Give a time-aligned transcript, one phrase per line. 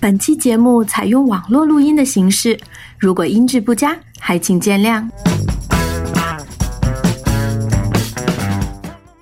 [0.00, 2.56] 本期节目采用网络录音的形式，
[2.98, 5.04] 如果音质不佳，还请见谅。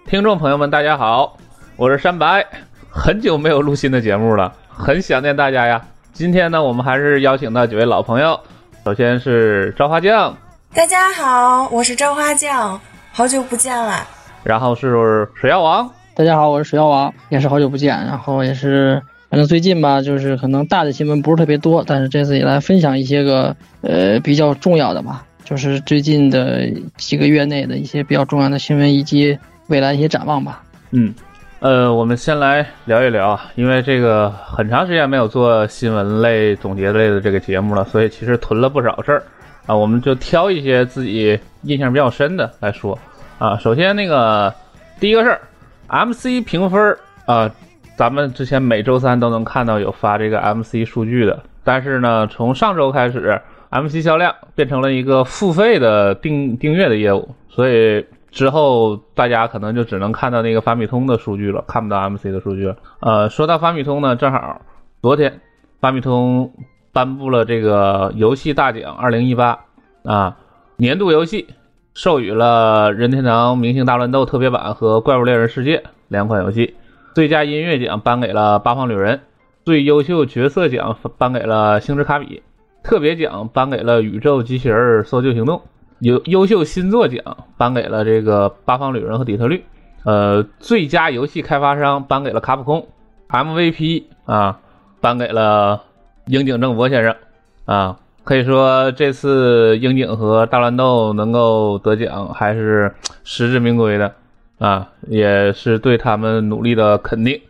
[0.07, 1.39] 听众朋友们，大家好，
[1.77, 2.47] 我是山白，
[2.91, 5.83] 很久没有录新的节目了，很想念大家呀。
[6.13, 8.39] 今天呢，我们还是邀请到几位老朋友，
[8.85, 10.37] 首先是赵花酱，
[10.75, 12.79] 大家好，我是赵花酱，
[13.13, 14.07] 好久不见了。
[14.45, 19.03] 然后是水药王，大家好，我是水药王，也是好久不见，然后也是。
[19.29, 29.37] 反正最近吧，就是可能大的新闻不是特别多，但是这次也来分享一些个呃比较重要的吧，就是最近的几个月内的一些比较重要的新闻以及
[29.67, 30.63] 未来一些展望吧。
[30.93, 31.13] 嗯，
[31.59, 39.23] 呃，我们先来聊一聊，因为这个很长时间没有做新闻类总结类的这个节目了，所以其实囤了不少事儿
[39.67, 42.97] 啊，我们就挑一些自己印象比较深的来说
[43.39, 43.59] 啊。
[43.59, 44.55] 首先那个
[45.01, 45.41] 第一个事儿
[45.89, 47.53] ，MC 评分啊。
[47.97, 62.77] 咱们之前每周三都能看到有发这个 MC 数据的，但是呢，从上周开始，MC 销量变成了一个付费的订订阅的业务，所以之后大家可能就只能看到那个法米通的数据了，看不到 MC 的数据了。
[63.01, 64.61] 呃，说到法米通呢，正好
[65.01, 65.41] 昨天
[65.81, 66.53] 法米通
[66.93, 69.57] 颁布了这个游戏大奖2018
[70.05, 70.37] 啊，
[70.77, 71.49] 年度游戏
[71.95, 76.75] 授予了任天堂明星大乱斗特别版和怪物猎人世界两款游戏。
[77.17, 79.23] 最佳音乐奖颁给了八方旅人，
[79.65, 82.43] 最优秀角色奖颁给了星之卡比，
[82.83, 85.63] 特别奖颁给了宇宙机器人搜救行动，
[86.01, 87.25] 优优秀新作奖
[87.57, 89.65] 颁给了这个八方旅人和底特律，
[90.05, 92.87] 呃，最佳游戏开发商颁给了卡普空
[93.31, 94.61] ，MVP 啊
[95.01, 95.85] 颁给了
[96.27, 97.17] 樱井正博先生
[97.65, 102.95] 啊，可以说这次樱井和大乱斗能够得奖还是
[103.25, 104.13] 实至名归的。
[104.59, 107.41] 啊，也是对他们努力的肯定。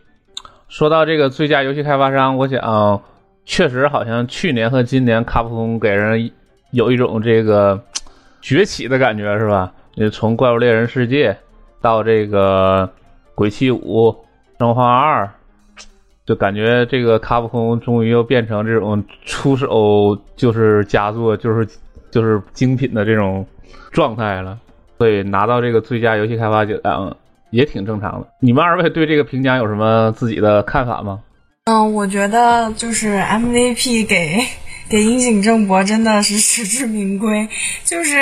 [0.67, 3.01] 说到这个最佳游戏开发商，我想
[3.45, 6.29] 确实好像去年和今年卡普空给人
[6.71, 7.81] 有一种这个
[8.41, 9.71] 崛起的感觉，是吧？
[9.95, 11.35] 你从怪物猎人世界
[11.81, 12.89] 到这个
[13.33, 14.13] 鬼泣五、
[14.59, 15.27] 生化二，
[16.25, 21.65] 就感觉这个卡普空终于又变成这种出手就是佳作，就是
[22.11, 23.47] 就是精品的这种
[23.91, 24.59] 状态了。
[24.97, 27.17] 所以拿到这个最佳游戏开发奖
[27.51, 28.27] 也挺正常的。
[28.39, 31.21] 你们二位对这个评奖有什么自己的看法吗？
[31.65, 34.39] 嗯，我觉得就是 MVP 给
[34.89, 37.47] 给樱井正博真的是实至名归。
[37.83, 38.17] 就是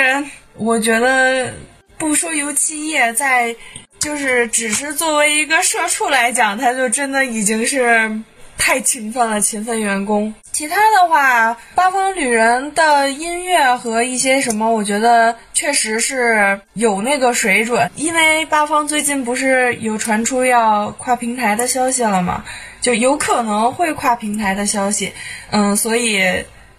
[0.56, 1.52] 我觉得
[1.98, 3.54] 不说游戏业，在
[3.98, 8.10] 就是只是作为一个社畜来讲，他就真的已经是。
[8.58, 10.32] 太勤奋了，勤奋员工。
[10.52, 17.90] 其他的话，八方旅人的音乐和一些什么，我觉得确实是有那个水准。
[17.94, 22.42] 因为八方最近不是有传出要跨平台的消息了吗？
[22.80, 25.12] 就有可能会跨平台的消息。
[25.50, 26.22] 嗯，所以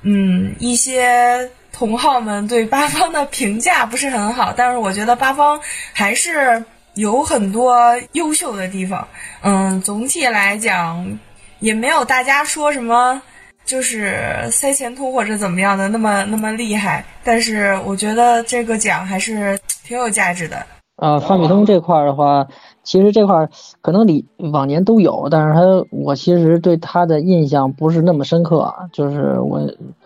[0.02, 5.60] 嗯，一些同好们对八方的评价不是很好，但是我觉得八方
[5.94, 9.08] 还是有很多优秀的地方。
[9.42, 11.20] 嗯，总体来讲。
[11.60, 13.22] 也没有大家说什么，
[13.66, 14.16] 就是
[14.52, 20.58] 塞钱通或者怎么样的那么那么厉害，但是我觉得这个奖还是挺有价值的。
[20.98, 22.48] 啊，发米通这块的话，
[22.82, 23.48] 其实这块
[23.82, 29.62] 可能你往年都有，但是他我其实对他的印象不是那么深刻，就是我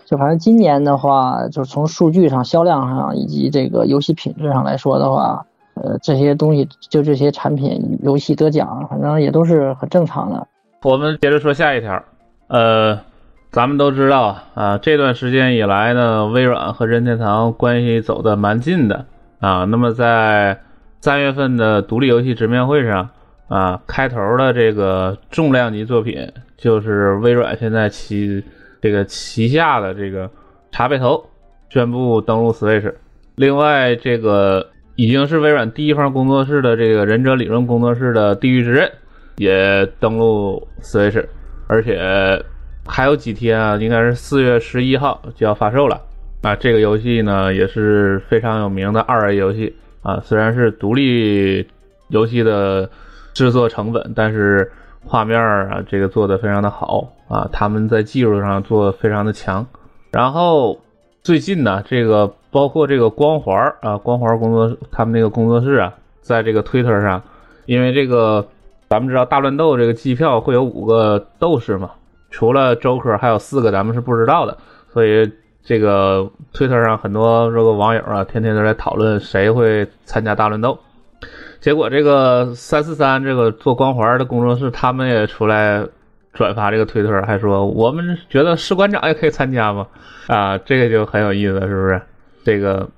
[0.06, 5.46] 就反正今年的话，就是从数据上、销量上以及这个游戏品质上来说的话，
[5.76, 10.46] 呃，这些东西就这些产品游戏得奖，反正也都是很正常的。
[10.84, 12.04] 我们接着说下一条，
[12.48, 13.00] 呃，
[13.52, 19.06] 咱们都知道啊，这段时间以来呢，微软和任天堂关系走得蛮近的
[19.40, 19.64] 啊。
[19.66, 20.60] 那么在
[21.00, 23.08] 三月份的独立游戏直面会上
[23.48, 28.44] 啊，开头的这个重量级作品就是微软现在旗
[28.82, 30.32] 这个旗下的这个
[30.72, 31.30] 茶杯头
[31.70, 32.92] 宣布登陆 Switch。
[33.36, 38.88] 另外，这个已经是微软第一方工作室的这个忍者理论工作室的《地狱之刃》。
[39.42, 41.26] 也登陆 Switch，
[41.66, 42.00] 而且
[42.86, 46.00] 还有几天啊，应该是四月十一号就要发售了
[46.44, 46.56] 啊。
[46.56, 51.68] 这个游戏呢也是非常有名的二 A 游戏啊，虽然是独立
[52.10, 52.88] 游戏的
[53.34, 54.72] 制作成本，但是
[55.04, 59.66] 画面啊这个做的非常的好啊，他们在技术上做的非常的强。
[60.12, 60.80] 然后
[61.24, 67.24] 最近呢，这个包括这个光环啊，光环工作他们那个工作室啊，在这个 Twitter 上，
[67.66, 68.48] 因为这个。
[68.92, 71.92] 咱们知道大乱斗这个机票会有五个斗士嘛？
[72.30, 74.58] 除了周科，还有四个咱们是不知道的。
[74.92, 75.32] 所以
[75.64, 80.78] 这个推特上很多这个网友啊，天天都在讨论谁会参加大乱斗。
[81.62, 85.88] 结果这个三四三这个做光环的工作室，他们也出来
[86.34, 89.88] 转发这个推特，还说我们觉得士官长也可以参加嘛？
[90.28, 92.02] 啊，这个就很有意思，是不是？
[92.44, 92.90] 这个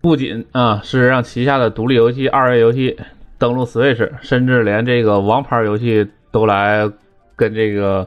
[0.00, 2.96] 不仅啊是让旗下的独立游戏、二 A 游戏
[3.40, 6.88] 登陆 Switch，甚至连这个王牌游戏都来
[7.34, 8.06] 跟这个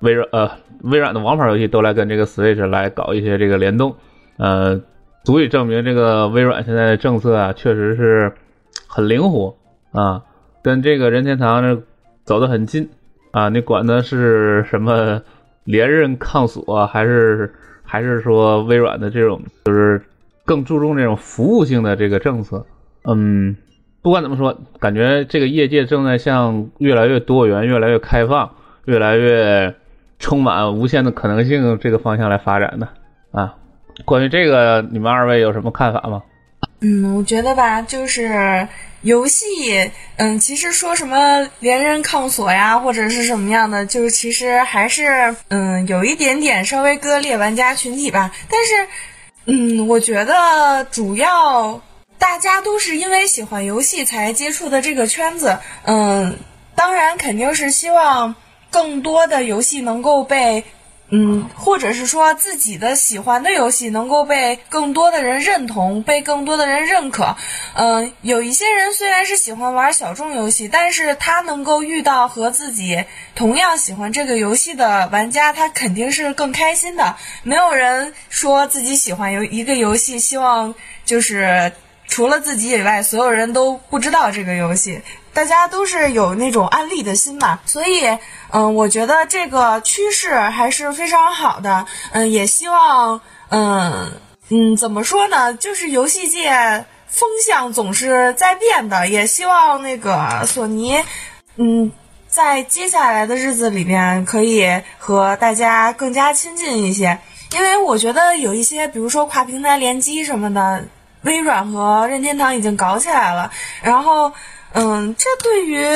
[0.00, 0.50] 微软呃
[0.82, 3.94] 微软的王牌游戏都来跟这个 Switch 来搞一些这个联动，
[4.38, 4.80] 呃，
[5.22, 8.32] 足以证明这个微软现在的政策啊确实是
[8.88, 9.54] 很灵活
[9.92, 10.22] 啊，
[10.62, 11.82] 跟这个任天堂这
[12.24, 12.88] 走得很近
[13.32, 13.50] 啊。
[13.50, 15.20] 你管它是什么
[15.64, 17.52] 连任抗锁，还是
[17.82, 20.00] 还是说微软的这种就是
[20.46, 22.64] 更注重这种服务性的这个政策？
[23.06, 23.54] 嗯，
[24.04, 28.54] 不管怎么说，感觉这个业界正在向越来越多元、越来越开放、
[28.84, 29.74] 越来越
[30.18, 32.86] 充满无限的可能性这个方向来发展的
[33.32, 33.54] 啊。
[34.04, 36.22] 关于这个，你们二位有什么看法吗？
[36.80, 38.68] 嗯，我觉得吧，就是
[39.00, 39.46] 游戏，
[40.16, 48.30] 嗯，其实说什么连人抗锁呀，或者是什么样的，就是其实还是，嗯，有一点点稍微割裂玩家群体吧。
[48.50, 48.86] 但是，
[49.46, 51.80] 嗯，我觉得主要
[52.18, 56.38] 大家都是因为喜欢游戏才接触的这个圈子，嗯，
[56.74, 58.34] 当然肯定是希望
[58.70, 60.64] 更多的游戏能够被。
[61.10, 67.36] 嗯，或者是说自己的喜欢的游戏能够被更多的人认同，被更多的人认可。
[67.74, 77.14] 嗯，有一些人虽然是喜欢玩小众游戏，但是他能够遇到和自己同样喜欢这个游戏的玩家，他肯定是更开心的。
[77.42, 80.74] 没有人说自己喜欢游一个游戏，希望
[81.04, 81.70] 就是
[82.06, 85.00] 除了自己以外，所有人都不知道这个游戏。
[85.32, 88.06] 大家都是有那种安利的心嘛，所以，
[88.50, 91.86] 嗯，我觉得这个趋势还是非常好的。
[92.12, 94.12] 嗯，也希望，嗯
[94.48, 95.52] 嗯，怎么说呢？
[95.54, 101.02] 就是游戏界风向总是在变的，也希望那个索尼，
[101.56, 101.90] 嗯，
[102.28, 107.18] 在接下来的日子里面可以和大家更加亲近一些。
[107.52, 110.84] 因为我觉得有一些，比如说跨平台联机什么的，
[111.24, 113.50] 微软和任天堂已经搞起来了，
[113.82, 114.32] 然后。
[114.76, 115.86] 嗯，这对于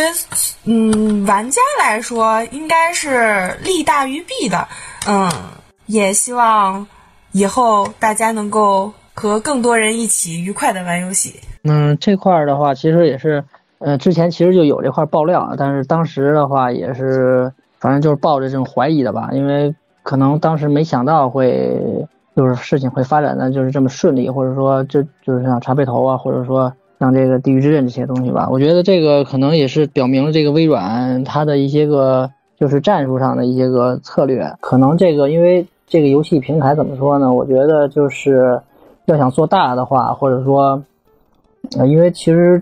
[0.64, 4.68] 嗯玩家来说应该是利大于弊的。
[5.08, 5.28] 嗯，
[5.86, 6.86] 也希望
[7.32, 11.40] 以后大家能够和更多人一起愉快的玩游戏。
[11.64, 13.42] 嗯，这块儿的话，其实也是，
[13.78, 19.74] 呃，之前其实就有这块爆料，但是当时的话也是，反正就是抱着这种怀疑的吧，因为
[20.04, 22.06] 可能当时没想到会
[22.38, 26.72] 就是事情会发展的就是这么顺利，或者说就就是像茶杯头啊，或者说。
[27.00, 34.52] 像这个地狱之刃这些东西吧，我觉得这个可能也是表明了这个微软它的一些个就是战术上的一些个策略。
[34.60, 37.32] 可能这个因为这个游戏平台怎么说呢？
[37.32, 38.60] 我觉得就是
[39.04, 40.82] 要想做大的话，或者说，
[41.78, 42.60] 呃，因为其实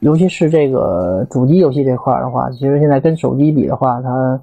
[0.00, 4.40] 尤其是这个主机游戏这块的话，其实现在跟手机比的话，它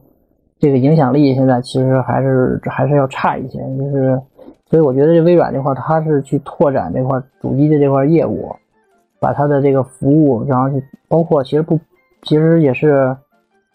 [0.60, 3.58] 这个影响力现在其实还是还是要差一些。
[3.76, 4.22] 就是
[4.72, 8.52] 所以我觉得这微软这块它是去拓展这块主机的这块业务。
[9.20, 11.80] 把它的这个服务，然后就包括其实不，
[12.24, 13.16] 其实也是，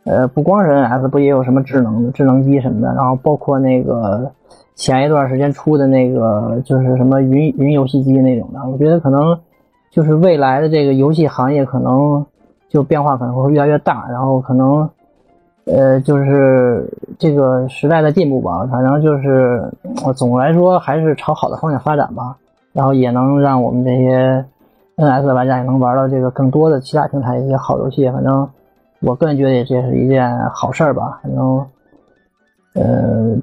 [0.02, 4.28] 呃，不光是 NS，不也有什么智能的智能机什么的，然后包括那个
[4.74, 9.38] 前一段时间出的那个就是什么云云游戏机那种的，我觉得可能
[9.88, 12.26] 就是未来的这个游戏行业可能
[12.68, 14.90] 就变化可能会越来越大，然后可能
[15.66, 19.62] 呃就是这个时代的进步吧，反正就是
[20.16, 22.36] 总的来说还是朝好的方向发展吧，
[22.72, 24.44] 然后也能让我们这些。
[24.98, 25.26] N.S.
[25.26, 28.48] 的玩家也能玩到这个更多的其他平台一些好游戏，反正
[29.00, 31.20] 我个人觉得也这是一件好事儿吧。
[31.22, 31.66] 反正，
[32.76, 33.36] 呃，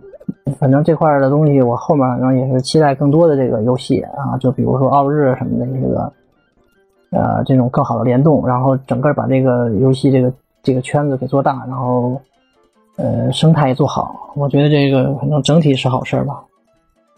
[0.57, 6.11] 反正这块的东西我后面反正也是期待更多的这个游戏啊，就比如说奥日什么的这个，
[7.11, 12.19] 呃，这种更好的联动，然后整个把这个游戏这个这个圈子给做大，然后
[12.97, 16.41] 呃生态也做好，我觉得这个反正整体是好事儿吧。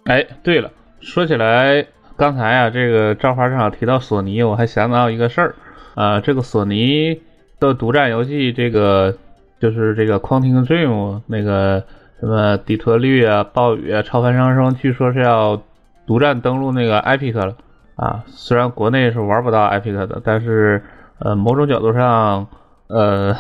[0.06, 1.86] 哎，对了，说起来。
[2.18, 5.56] 刚才啊，这个赵华正好提到索尼，我还想到一个事儿，
[5.96, 7.22] 啊，这个索尼
[7.60, 9.18] 的独占游戏，这个
[9.60, 10.88] 就是这个《Quantum Dream》
[11.28, 11.84] 那个
[12.22, 15.62] 什么底特律啊、暴雨啊、超凡上升，据说是要
[16.08, 17.54] 独占登陆那个 Epic 了
[17.98, 18.24] 啊。
[18.28, 20.82] 虽然国内是玩不到 Epic 的，但是
[21.20, 22.48] 呃，某种角度上，
[22.88, 23.36] 呃，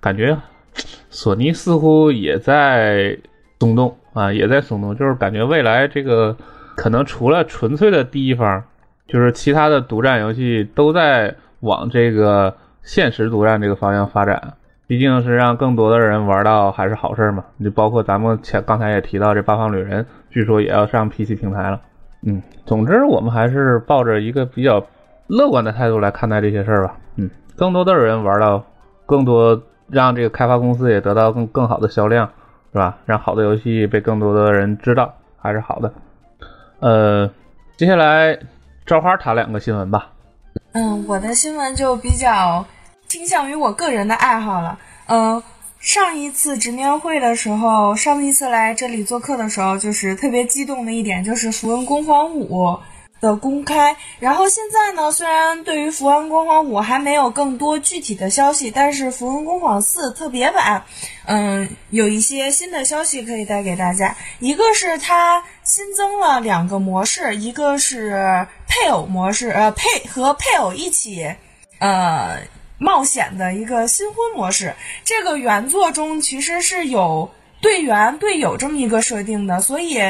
[0.00, 0.36] 感觉
[1.10, 3.18] 索尼似乎也在
[3.60, 6.36] 松动啊，也在松动，就是感觉未来这个。
[6.74, 8.64] 可能除了纯粹的第一方，
[9.06, 14.54] 就是其他的独占游戏都在往这个现实独占这个方向发展。
[14.86, 17.44] 毕竟是让更多的人玩到还是好事嘛。
[17.62, 21.78] 就包括咱们前刚才也提到这《八方旅人》，据说也要上 PC 平台了。
[22.22, 24.82] 嗯，总之我们还是抱着一个比较
[25.26, 26.96] 乐观的态度来看待这些事儿吧。
[27.16, 28.64] 嗯，更多的人玩到
[29.12, 32.30] 更多让这个开发公司也得到更更好的销量，
[32.72, 32.96] 是吧？
[33.04, 35.92] 让好的游戏被更多的人知道，还是好的。
[36.80, 37.30] 呃，
[37.76, 38.38] 接下来
[38.86, 40.12] 赵花谈两个新闻吧。
[40.72, 42.64] 嗯，我的新闻就比较
[43.06, 44.78] 倾向于我个人的爱好了。
[45.08, 45.42] 嗯，
[45.78, 52.64] 上一次直面会的时候，上一次来这里做客的时候，就是特别激动的一点，就是《符文攻防五》
[53.22, 53.96] 的公开。
[54.18, 60.84] 然后现在呢，虽然对于《符文攻防五》还没有更多具体的消息，但是《符文攻防四》特别版，
[61.24, 64.14] 嗯，有一些新的消息可以带给大家。
[64.40, 71.34] 一个是它新增了两个模式，一个是配偶模式，呃，配和配偶一起，
[71.78, 72.36] 呃。
[72.78, 74.74] 冒险的一个新婚模式，
[75.04, 80.00] 这个原作中其实是有队员队友这么一个设定的，所以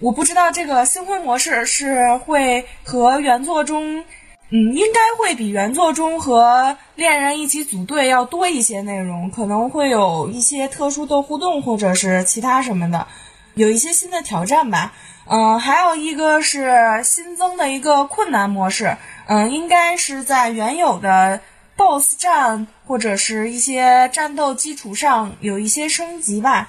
[0.00, 4.00] 我不知道这个新婚模式是会和原作中，
[4.48, 13.06] 嗯，应该会比原作中和恋人一起组队要多一些内容，可能会有一些特殊的互动或者是其他什么的，
[13.54, 14.94] 有一些新的挑战吧。
[15.26, 21.40] 嗯，还有一个是新增的一个困难模式，嗯，应该是在原有的。
[21.76, 26.68] BOSS 战或者是一些战斗基础上有一些升级吧，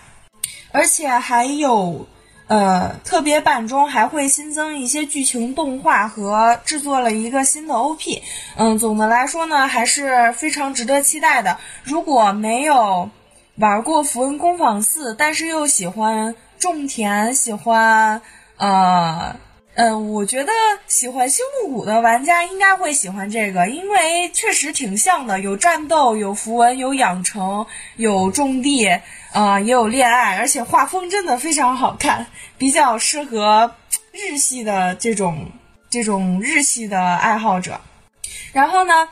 [0.71, 2.07] 而且还有，
[2.51, 8.21] 呃，特别版中还会新增一些剧情动画和制作了一个新的 OP。
[8.57, 11.57] 嗯，总的来说呢，还是非常值得期待的。
[11.81, 13.09] 如果没有
[13.55, 18.21] 玩过《符文工坊四》，但是又喜欢种田，喜欢
[18.57, 19.33] 呃。
[19.73, 20.51] 嗯，我觉得
[20.85, 27.65] 喜欢星露谷的玩家应该会喜欢这个，因为确实挺像的，有战斗，有符文，有养成，
[27.95, 28.99] 有种地，
[29.31, 33.75] 啊，也有恋爱，而且画风真的非常好看，比较适合
[34.11, 35.49] 日系的这种
[35.89, 37.79] 这种日系的爱好者。
[38.53, 39.09] 然后呢，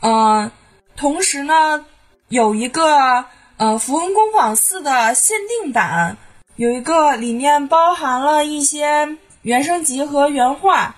[0.00, 0.50] 嗯，
[0.96, 1.84] 同时呢，
[2.28, 3.24] 有一个
[3.56, 6.16] 呃《符文工坊四》的限定版，
[6.56, 9.16] 有一个里面包含了一些。
[9.42, 10.96] 原声集和原画，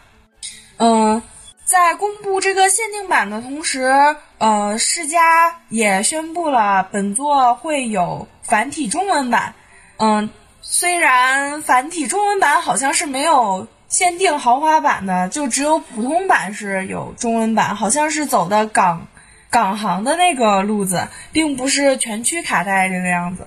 [0.78, 1.20] 嗯，
[1.68, 9.52] 在公布这个限定版的同时，呃，世嘉也宣布了本作会有繁体中文版。
[9.98, 10.30] 嗯，
[10.62, 19.06] 虽然繁体中文版好像是没有限定豪华版的，就只有普通版是有中文版，好像是走的港
[19.50, 23.46] 港行的那个路子，并不是全区卡带这个样子。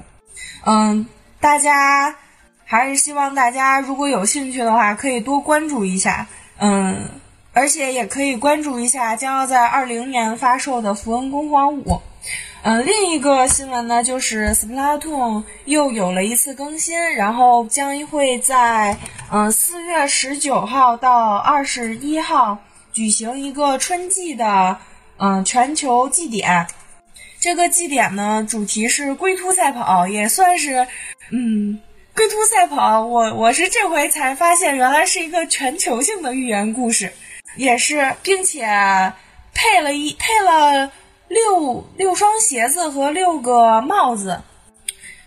[0.64, 1.08] 嗯，
[1.40, 2.16] 大家。
[2.64, 7.10] 还是希望大家如果有兴趣的话，可以多关注一下，嗯，
[7.54, 11.84] 而且也可以关注一下将要在二零年发售的《符文工坊五》。
[12.64, 15.00] 嗯，另一个新闻呢，就是《Splatoon》
[15.66, 18.96] 又有了一次更新，然后将会在
[19.32, 22.58] 嗯四月十九号到二十一号
[22.94, 24.78] 举行一个春季的
[25.18, 26.68] 嗯全球祭典。
[27.40, 30.88] 这个祭典呢，主题是龟兔赛跑，也算是
[31.32, 31.80] 嗯。
[32.14, 37.12] 龟兔赛跑，我我是这回才发现，原来是一个全球性的寓言故事，
[37.56, 38.66] 也是，并且
[39.54, 40.92] 配了一配了
[41.28, 44.42] 六六双鞋子和六个帽子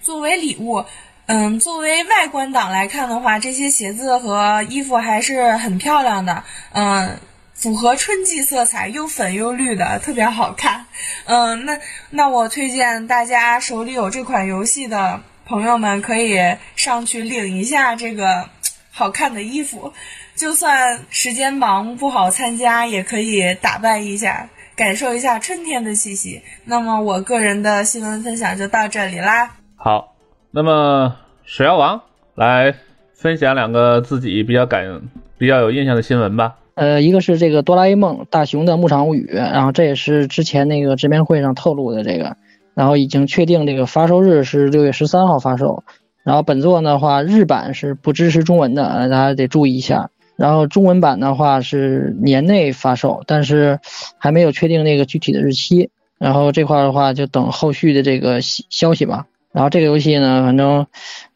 [0.00, 0.85] 作为礼物。
[1.26, 6.45] 嗯，作为外观党来看的话，这些鞋子和衣服还是很漂亮的。
[6.73, 7.19] 嗯，
[7.54, 10.87] 符合春季色彩，又粉又绿的，特别好看。
[11.25, 15.23] 嗯，那那我推荐大家手里有这款游戏的。
[15.47, 18.49] 朋友们可以上去领一下这个
[18.90, 19.93] 好看的衣服，
[20.36, 26.42] 就算时间忙不好参加，也可以打扮一下，感受一下春天的气息。
[26.64, 29.56] 那么我个人的新闻分享就到这里啦。
[29.76, 30.14] 好，
[30.50, 32.00] 那么水妖王
[32.34, 32.74] 来
[33.12, 35.02] 分享两个自己比较感、
[35.38, 36.56] 比较有印象的新闻吧。
[36.74, 42.36] 呃，一个是这个哆啦 A 梦大雄的牧场物语，然后这也是之前那个直面会上透露的这个。
[42.74, 45.84] 然后已经确定这个发售日是六月十三号发售，
[46.24, 50.10] 然后本作的话日版是不支持中文的，大家得注意一下。
[50.36, 53.80] 然后中文版的话是年内发售，但是
[54.18, 55.90] 还没有确定那个具体的日期。
[56.18, 59.26] 然后这块的话就等后续的这个消息吧。
[59.52, 60.86] 然后这个游戏呢，反正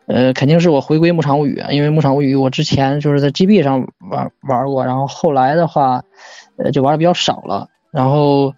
[0.06, 6.02] 呃肯定是我回归牧场物语，因为牧场物语我之前就是在 GB 上玩玩过，然后后来的话
[6.56, 8.54] 呃就玩的比较少了，然后。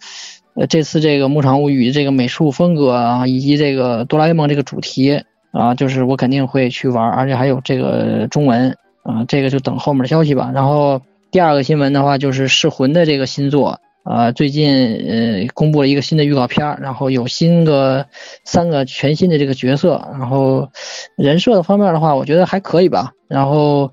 [0.54, 10.50] 呃，这次这个《牧场物语》这个美术风格啊，以及这个哆啦 A 梦这个主题啊，就是我肯定会去玩，而且还有这个中文啊，这个就等后面的消息吧。
[10.54, 14.71] 然后第二个新闻的话，就是《噬魂》的这个新作啊，最近
[15.09, 18.07] 呃公布了一个新的预告片，然后有新个
[18.45, 20.69] 三个全新的这个角色，然后
[21.16, 23.12] 人设的方面的话，我觉得还可以吧。
[23.28, 23.92] 然后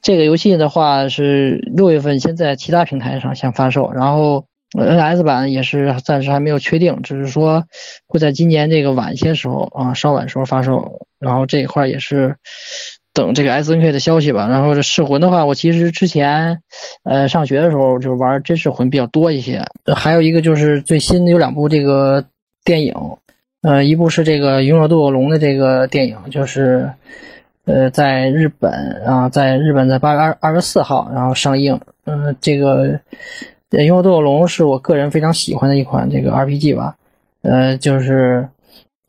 [0.00, 4.44] 这个游戏的话是六月份先在其他平台上先发售，然后。
[4.74, 7.64] NS 版也是暂时还没有确定，只是说
[8.06, 11.06] 会在今年这个晚些时候啊，稍晚时候发售。
[11.18, 12.36] 然后这一块也是
[13.14, 14.48] 等这个 SNK 的消息吧。
[14.48, 16.60] 然后这噬魂的话，我其实之前
[17.04, 19.64] 呃上学的时候就玩真噬魂比较多一些。
[19.94, 22.24] 还有一个就是最新有两部这个
[22.64, 22.94] 电影，
[23.62, 26.90] 呃，一部是这个《勇者斗恶龙》的这个电影，就是
[27.64, 28.70] 呃在日本
[29.06, 31.80] 啊，在日本在八月二二十四号然后上映。
[32.04, 33.00] 嗯，这个。
[33.84, 36.94] 《勇者斗恶龙》是我个人非常喜欢的一款这个 RPG 吧，
[37.40, 38.46] 呃，就是，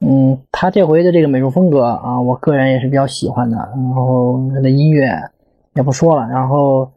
[0.06, 3.58] 嗯，他这回的这个美术风格啊，我个人也是比较喜欢的。
[3.58, 5.10] 然后他的音乐
[5.76, 6.92] 也不说了，然后，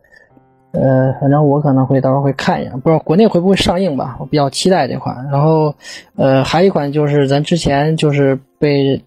[0.73, 5.17] 呃，反正我可能会到时候会看一眼，不知道国内会不会上映吧，我比较期待这款。
[5.31, 5.73] 然后，
[6.17, 9.01] 呃，还有一款就是咱之前就是被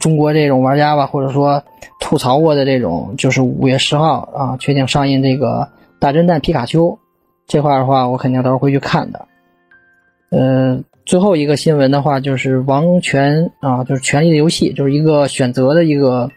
[0.00, 1.62] 中国这种玩家吧，或者说
[2.00, 5.68] 吐槽过的这种，就是五月十号啊，确定上映这个
[6.00, 6.98] 大侦探皮卡丘。
[7.46, 9.24] 这块的话，我肯定到时候会去看的。
[10.30, 10.76] 呃，
[11.06, 16.28] 最后一个新闻的话，就是《王权》啊，就是《权力的游戏》，就是一个选择的一个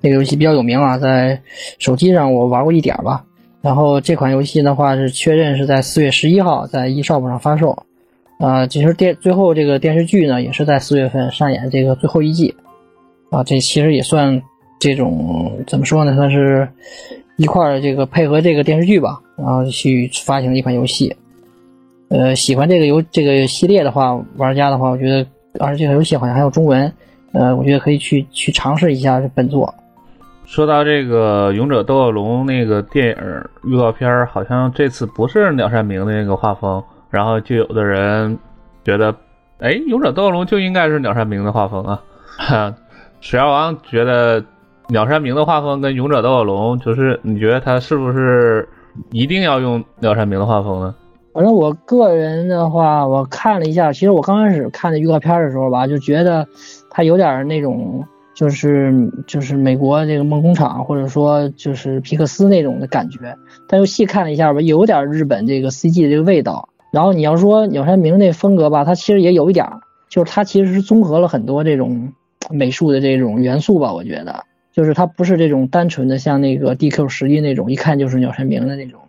[0.00, 1.40] 那个游戏比较有名啊，在
[1.78, 3.22] 手机上我玩过一点吧。
[3.60, 7.84] 然后这款游戏的话是确认是在四月十一号在 eShop 上发售。
[8.38, 12.54] 啊，其实电最后这个电视剧呢，也是在四月份上演这个最后一季。
[13.30, 14.42] 啊，这其实也算
[14.80, 16.16] 这种怎么说呢？
[16.16, 16.66] 算是。
[17.36, 21.12] 一块儿这个配合这个电视剧吧，然后去发行的一款游戏。
[22.08, 25.26] 呃，喜欢这个游这个系列的话，玩家的话，我觉得，
[25.60, 26.92] 而且这个游戏好像还有中文，
[27.32, 29.72] 呃，我觉得可以去去尝试一下本作。
[30.44, 33.16] 说到这个《勇者斗恶龙》那个电影
[33.64, 38.38] 预告片，好像这次不是鸟山明的那个画风，然后就有的人
[38.84, 39.14] 觉得，
[39.58, 42.02] 哎，《勇者斗恶龙》就应该是鸟山明的画风啊。
[43.20, 44.44] 史耀王觉得。
[44.88, 48.68] 鸟山明的画风跟《勇者斗恶龙》，就是你觉得他是不是
[49.12, 50.94] 一定要用鸟山明的画风呢？
[51.34, 56.46] 反正我个人的话，我看了一下，其实我刚开始看的预告片的时候吧，就觉得
[56.88, 58.04] 它有点那种，
[58.36, 58.94] 就是
[59.26, 63.36] 就是美国这个梦工厂，或者说就是皮克斯那种的感觉。
[63.68, 66.68] 但又细看了一下吧，有点日本这个 CG 的这个味道。
[66.92, 69.66] 然后你要说鸟山明那风格吧，它其实也有一点，
[70.08, 72.12] 就是它其实是综合了很多这种
[72.48, 74.44] 美术的这种元素吧，我觉得。
[74.72, 79.00] 就是它不是这种单纯的像那个 DQ 十一那种，一看就是鸟山明的那种。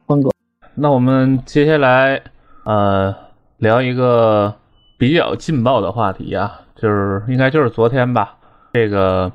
[0.77, 2.21] 那我们接下来
[2.65, 3.15] 呃
[3.57, 4.53] 聊一个
[4.97, 8.35] 比较劲爆的话题啊，就是应该就是昨天吧，
[8.73, 9.31] 这个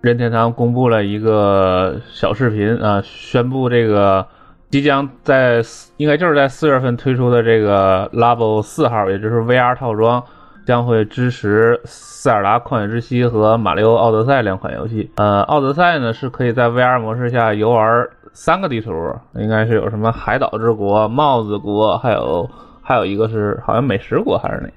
[0.00, 4.26] 任天堂公布了一个小视频啊，宣布这个
[4.68, 5.62] 即将在
[5.96, 10.22] 应该就是在四月份推出的这个 Level 四号，也就是 VR 套装。
[10.66, 15.10] 将会支持《塞尔达旷野之息》和《马里奥奥德赛》两款游戏。
[15.16, 18.92] 呃，奥德赛呢是可以在 VR 模式下游玩三个地图，
[19.34, 22.48] 应该是有什么海岛之国、帽子国，还有
[22.82, 24.74] 还有一个是好像美食国还是哪个。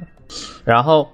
[0.65, 1.08] 然后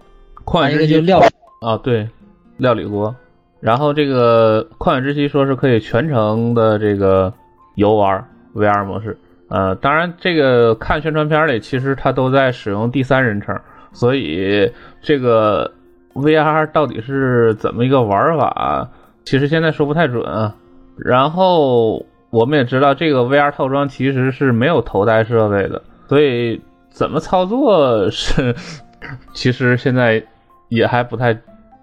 [0.44, 1.20] 旷野之息料
[1.62, 2.10] 啊，对，
[2.58, 3.16] 料理国。
[3.60, 7.32] 然后这个旷野之息说是可以全程的这个
[7.76, 9.18] 游玩 VR 模式。
[9.50, 13.56] 呃，当然这个看宣传片里其实它都在使用第三人称。
[13.94, 14.70] 所以
[15.02, 15.72] 这个
[16.14, 18.90] VR 到底是怎么一个玩法？
[19.24, 20.24] 其实现在说不太准。
[20.26, 20.54] 啊。
[20.98, 28.54] 然后我们也知道，这个 VR 套装其实是没有头戴设备的，所以怎么操作是，
[29.34, 30.24] 其实现在
[30.70, 31.36] 也还不太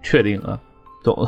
[0.02, 0.58] 确定啊。
[1.02, 1.26] 总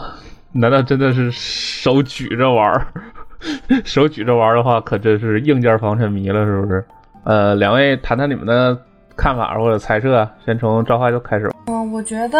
[0.53, 2.87] 难道真的是手举着玩？
[3.85, 6.85] 手举着玩的话，可真是硬件防沉迷了，是不是？
[7.25, 8.79] 呃，两位谈谈你们的。
[9.17, 11.51] 看法或者猜测，先从赵华就开始。
[11.67, 12.39] 嗯，我觉得，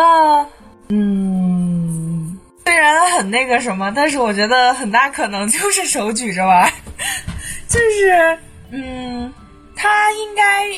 [0.89, 6.69] 嗯，虽然很那个什么，但是我觉得很大可能就是手举着玩，
[7.69, 8.39] 就是，
[8.71, 9.33] 嗯，
[9.77, 10.69] 它应该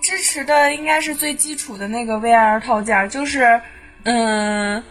[0.00, 3.60] 支持的应该是最基础的那个 VR 套件，就是，
[4.04, 4.82] 嗯，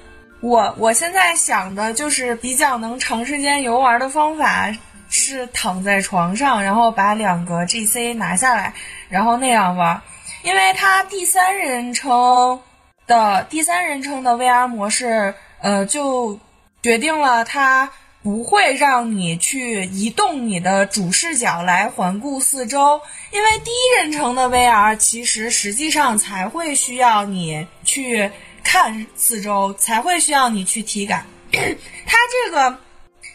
[0.41, 4.70] 我我现在想的就是比较能长时间游玩的方法
[5.10, 8.74] 是躺在床上，然后把两个 GC 拿下来，
[9.08, 10.00] 然后那样玩。
[10.47, 12.57] 因为它第三人称
[13.05, 16.39] 的第三人称的 VR 模式，呃，就
[16.81, 17.91] 决定了它
[18.23, 23.01] 不会让你去移动你的主视角来环顾四周。
[23.31, 28.31] 因为第一人称的 VR 其实实际上才会需要你去
[28.63, 31.25] 看四周，才会需要你去体感。
[31.51, 32.77] 它这个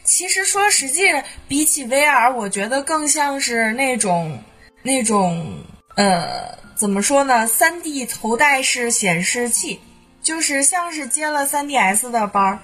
[0.03, 1.03] 其实说实际，
[1.47, 4.43] 比起 VR，我觉得更像是那种
[4.83, 5.63] 那种
[5.97, 6.61] 呃。
[6.75, 9.79] 怎么说呢？3D 头戴式显示器，
[10.21, 12.59] 就是像是接了 3DS 的班儿。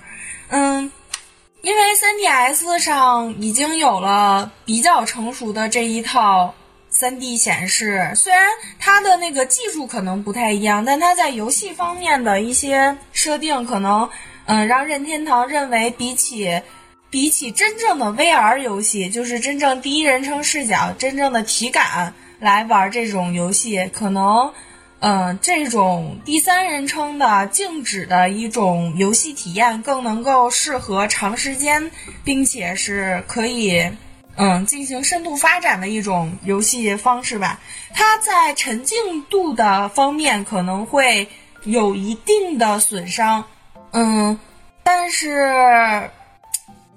[0.48, 0.90] 嗯，
[1.62, 6.52] 因为 3DS 上已经有了比较成熟的这一套
[6.90, 8.42] 三 D 显示，虽然
[8.80, 14.08] 它的那个技术可能不太一样，但它在游戏方面的一些设定，可能
[14.46, 16.60] 嗯让任天堂认为比起
[17.08, 24.52] 比起真正的 VR 游戏，就是真正第一人称视角、真正的体感来玩这种游戏，可能
[25.00, 31.90] 嗯这种第三人称的静止的一种游戏体验更能够适合长时间，
[32.24, 33.90] 并且是可以。
[34.40, 37.58] 嗯，进行深度发展的一种游戏方式吧。
[37.92, 41.26] 它在沉浸度的方面可能会
[41.64, 43.42] 有一定的损伤，
[43.90, 44.38] 嗯，
[44.84, 46.08] 但是，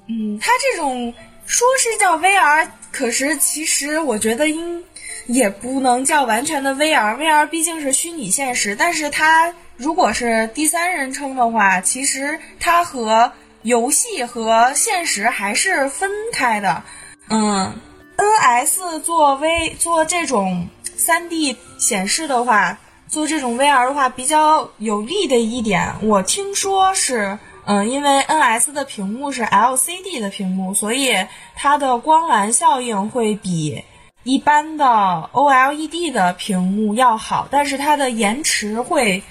[0.08, 1.12] 嗯，它这种
[1.48, 4.84] 说是叫 VR，可是其实我觉得应
[5.28, 8.76] 也不能叫完全的 VR，VR 毕竟是虚拟现实。
[8.76, 13.32] 但是它如果是第三人称的话，其实它和
[13.64, 16.84] 游戏和现实还是分开的。
[17.30, 17.74] 嗯
[18.18, 31.16] ，N.S 做 V 做这种 3D 显示的话，做这种 VR 的话比较有利的一点，我听说是，嗯，因为 N.S 的屏幕是 LCD 的屏幕，所以
[31.56, 33.84] 它的光缆效应会比
[34.24, 34.86] 一般的
[35.34, 39.24] OLED 的屏幕要好，但是它的延迟会，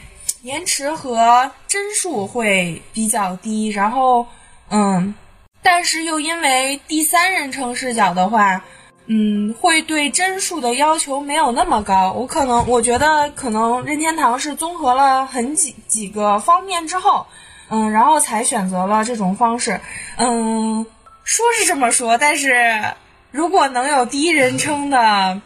[0.42, 4.26] 延迟和帧数会比较低，然后，
[4.70, 5.14] 嗯。
[5.62, 8.64] 但是又因为第三人称视角的话，
[9.04, 12.12] 嗯，会对帧数的要求没有那么高。
[12.12, 17.26] 我可能我觉得可能任天堂是综合了很几几个方面之后，
[17.68, 19.78] 嗯，然后才选择了这种方式。
[20.16, 20.86] 嗯，
[21.24, 22.82] 说是这么说，但是
[23.30, 24.98] 如果能有第一人称的《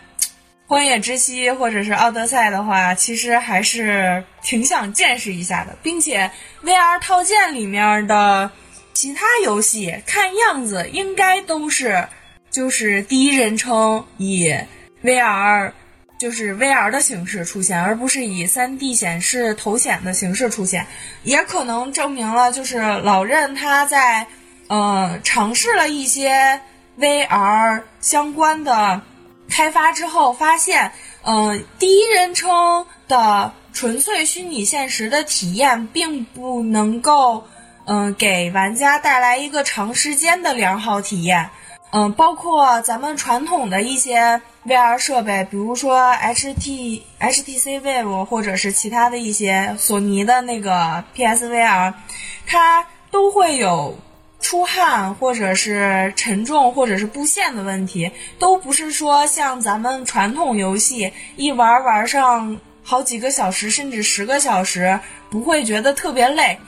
[0.67, 6.31] 荒野之息》或者是《奥德赛》的话，其实还是挺想见识一下的，并且
[6.63, 8.51] VR 套件里面的。
[8.97, 12.07] 其他游戏看样子应该都是，
[12.49, 14.55] 就是第一人称以
[15.03, 15.73] VR，
[16.17, 20.87] 就是 VR 的形式出现，而不是以 3D 显示头显的形式出现，
[21.25, 24.29] 也可能证明了就是老任他在
[24.69, 26.61] 呃尝试了一些
[26.99, 29.01] VR 相关的
[29.49, 37.45] 开发之后，发现嗯第一人称的纯粹虚拟现实的体验并不能够。
[37.87, 41.51] 嗯，给玩家带来一个长时间的良好体验。
[41.91, 51.93] 嗯，包括咱们传统的一些 VR 设备，比如说 HT HTC Vive 或者是其他的一些索尼的那个 PSVR，
[52.47, 53.95] 它都会有
[54.45, 66.59] 出汗或者是沉重或者是布线的问题，都不是说像咱们传统游戏一玩玩上好几个小时甚至十个小时，不会觉得特别累。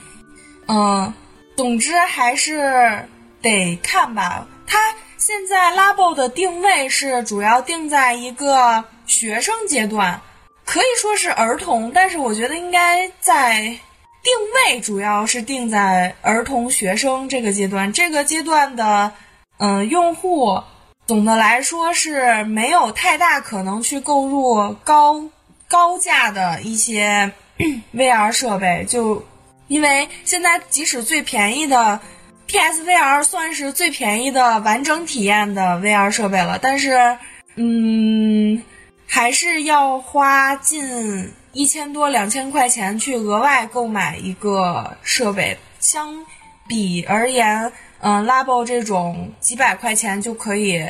[0.68, 1.12] 嗯，
[1.54, 3.06] 总之还是
[3.42, 4.48] 得看吧。
[4.66, 10.18] 它现在 Labo 的定位是主要定在一个学生阶段，
[10.64, 13.78] 可以说是儿童，但是我觉得应该在
[14.26, 14.32] 定
[14.74, 17.92] 位主要是定在儿童学生这个阶段。
[17.92, 19.12] 这个阶段的
[19.58, 20.60] 嗯用户，
[21.06, 25.30] 总的来说是没有太大可能去购入高
[25.68, 27.30] 高价的一些
[27.94, 29.24] VR 设备，就。
[29.68, 31.98] 因为现在即使最便宜的
[32.46, 37.18] PSVR 算是最便宜的完整体验的 VR 设备了，但是，
[37.56, 38.62] 嗯，
[39.06, 45.56] 还是要花近一千多两千块钱去额外购买一个设备。
[45.80, 46.14] 相
[46.68, 50.84] 比而言，嗯，Labo 这种几百块钱就可以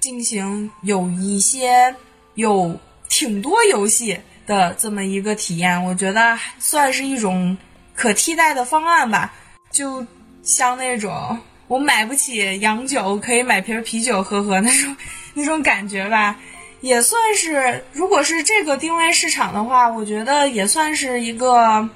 [0.00, 1.94] 进行有一些
[2.34, 7.56] 有挺多游戏的这么一个体验，我觉得算是一种。
[7.94, 9.34] 可替代的方案吧，
[9.70, 10.04] 就
[10.42, 14.96] 像那种我买不起洋酒，可以买瓶啤酒喝喝那种
[15.34, 16.34] 那种感觉吧，
[16.82, 17.82] 也算是。
[17.92, 21.88] 如果是这个定位市场的话，我觉得也算是一个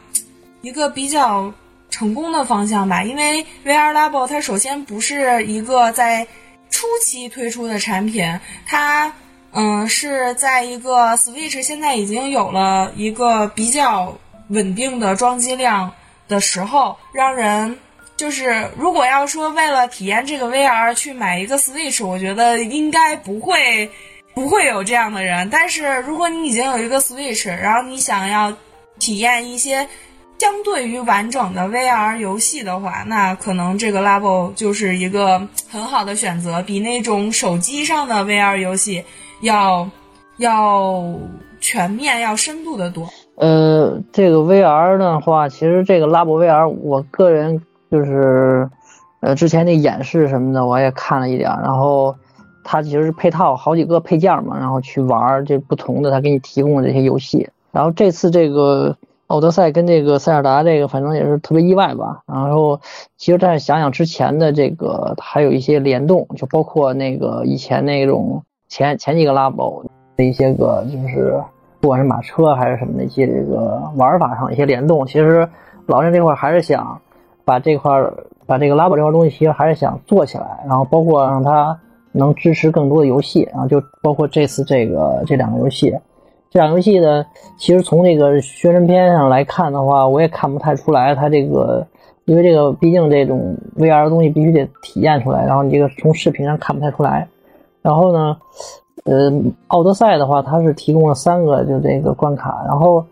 [0.63, 1.53] 一个比较
[1.91, 3.03] 成功的方向吧。
[3.03, 6.27] 因为 VR Labo 它首先不是一个在
[6.71, 9.13] 初期推出的产品，它
[9.53, 14.17] 嗯是在一个 Switch 现在已经有了一个比较。
[14.51, 15.93] 稳定的装机量
[16.29, 17.77] 的时候，让人
[18.17, 23.91] 就是如果要说为了体验这个 VR 去买一个 Switch，我觉得应该不会
[24.37, 25.49] 不会有这样的人。
[25.51, 28.53] 但是如果你已经有一个 Switch，然后你想要
[28.99, 29.89] 体验一些
[30.39, 39.03] 相对于完整的 VR 游戏的话，那可能这个 Labo 就是一个很好的选择，比那种手机上的 VR 游戏
[39.41, 39.89] 要
[40.37, 41.03] 要
[41.59, 43.09] 全面、要深度的多。
[43.37, 48.69] 呃，这个 VR 的话，其实这个 Labo VR，我个人就是，
[49.21, 52.15] 呃，之前那演示什么的我也看了一点，然后
[52.69, 57.49] 它其实是配套好几个配件嘛，然后去玩这不同的，它给你提供的这些游戏。
[57.71, 58.97] 然后这次这个
[59.29, 62.23] 奥德赛跟这个塞尔达这个，反正也是特别意外吧。
[62.27, 62.81] 然后
[63.17, 69.85] 其实再想想之前的这个，还有一些联动，就包括那个以前那种前前几个拉宝
[70.17, 71.41] 的一些个，就是
[71.81, 75.49] 不管是马车还是什么的一些这个玩法上一些联动，其实
[75.87, 77.01] 老任这块还是想
[77.45, 77.93] 把这块
[78.45, 81.79] 把这个拉宝这块东西，其实还是想做起来，然后包括让它
[82.17, 85.95] 能支持更多的游戏，啊就包括这次这个这两个游戏。
[86.49, 87.25] 这两个游戏呢，
[87.59, 91.87] 其实从这个宣传片上来看的话，我也看不太出来它这个，
[92.25, 97.29] 因为这个毕竟这种 VR 的东西必须得体验出来，然后你这个从视频上看不太出来。
[97.83, 98.37] 然后呢，
[99.05, 99.31] 呃，
[99.67, 103.05] 奥德赛的话，它是提供了三个就这个关卡，然后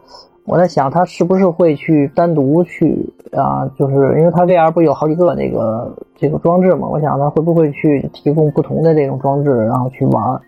[0.46, 2.96] 我在想，它是不是会去单独去
[3.32, 10.40] 啊，就是因为它 VR 不有好几个那个这个装置嘛，我想它会不会去提供不同的这种装置，然后去玩。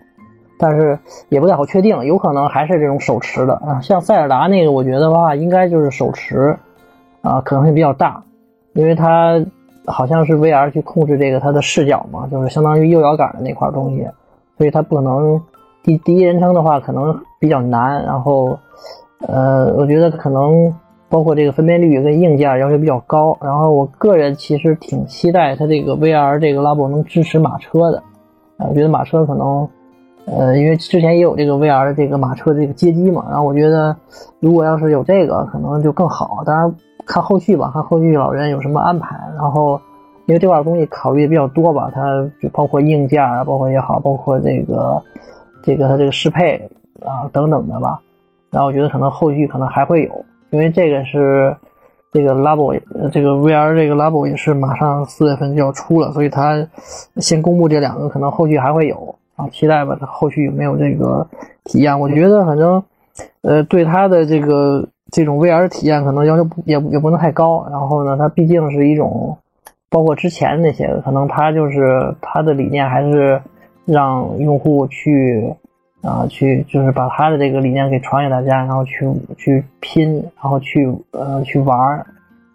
[0.59, 3.81] 但是也不太好确定，有可能还是这种手持的啊。
[3.81, 6.57] 像塞尔达那个，我觉得话应该就是手持，
[7.21, 8.23] 啊，可能性比较大，
[8.73, 9.45] 因为它
[9.87, 14.07] 好像是 VR 去控制这个它的视角嘛，就是相当于右摇杆的那块东西，
[14.57, 15.41] 所以它不可能
[15.83, 18.03] 第第一人称的话可能比较难。
[18.05, 18.59] 然后，
[19.21, 20.73] 呃，我觉得可能
[21.09, 23.37] 包括这个分辨率跟硬件要求比较高。
[23.41, 27.99] 然后我个人其实挺期待它这个 VR 这个 Labo 能支持马车的，
[28.59, 29.69] 啊，我觉得马车可能。
[30.29, 33.95] 呃，因为之前也有这个 VR 的这个马车这个街机嘛，然后我觉得
[34.41, 36.43] 如果要是有这个，可能就更好。
[36.45, 36.75] 当然
[37.07, 39.17] 看后续吧，看后续老人有什么安排。
[39.37, 39.81] 然后
[40.27, 45.01] 因为这块东西考虑的比较多吧，它就包括硬件啊，包括也好，包括这个
[45.63, 46.57] 这个它这个适配
[47.05, 48.01] 啊等等的吧。
[48.51, 51.57] 然后我觉得可能后续可能还会有，因为这个是
[52.13, 52.79] 这个 Labo
[53.13, 56.67] 这个 VR 这个 Labo 也是马上四月份就要出了，所以它
[57.17, 59.15] 先公布这两个，可能后续还会有。
[59.37, 61.29] 啊，期待吧，它后续有没有这个
[61.65, 62.01] 体验？
[62.01, 62.83] 我觉得反正，
[63.43, 67.67] 呃，对它的这个这种 VR 体验可能要求不也也不能太高。
[67.71, 69.37] 然后呢，它毕竟是一种，
[69.91, 73.39] 包括之前那些，可能它就是它的理念还是
[73.85, 75.55] 让用户去
[76.07, 82.07] 啊去就是把他的这个理念给传给大家，然后去去拼，然后去呃去玩儿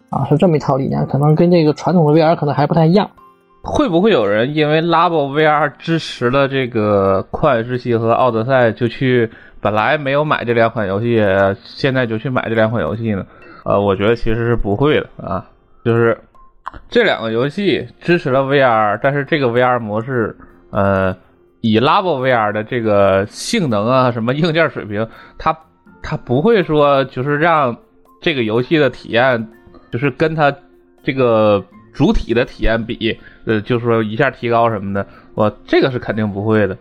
[0.08, 3.08] 啊，是这么一套理念，可能跟这个传统的 VR 可能还不太一样。
[3.64, 11.22] 会不会有人因为 Labo VR 支持了这个《旷野之息》和《奥德赛》，就去本来没有买这两款游戏，
[11.62, 13.24] 现在就去买这两款游戏呢？
[13.64, 15.46] 呃，我觉得其实是不会的啊。
[15.84, 16.18] 就是
[16.88, 20.36] 这两个游戏支持了 VR，但是这个 VR 模式，
[20.70, 21.16] 呃，
[21.62, 25.58] 以 Labo VR 的这个性能啊，什么硬件水平，它
[26.02, 27.74] 它不会说就是让
[28.20, 29.48] 这个游戏的体验，
[29.90, 30.54] 就是跟它
[31.02, 31.64] 这个。
[31.94, 36.74] 主体的体验比，呃，就是说一下提高什么的，我这个是肯定不会的，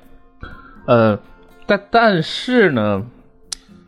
[0.85, 1.19] 呃，
[1.65, 3.05] 但但是呢，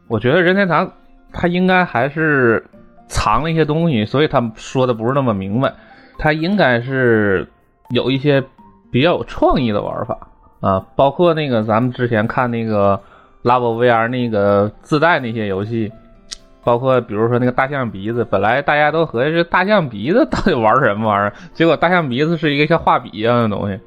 [0.10, 0.92] 我觉得任天堂
[1.32, 2.62] 他应该还是
[3.08, 5.74] 藏了一些东西，所以他说的不是那么明白，
[6.18, 7.48] 他应该是
[7.92, 8.44] 有一些
[8.92, 10.28] 比较有创意的玩法
[10.64, 13.00] 啊，包括那个咱们之前看那个
[13.44, 15.92] Labo VR 那个自带那些游戏。
[16.66, 23.78] 包括比如说那个大象鼻子，本来大家都合计这大象鼻子到底玩什么玩意儿，结果大象鼻子是一个像画笔一样的东西。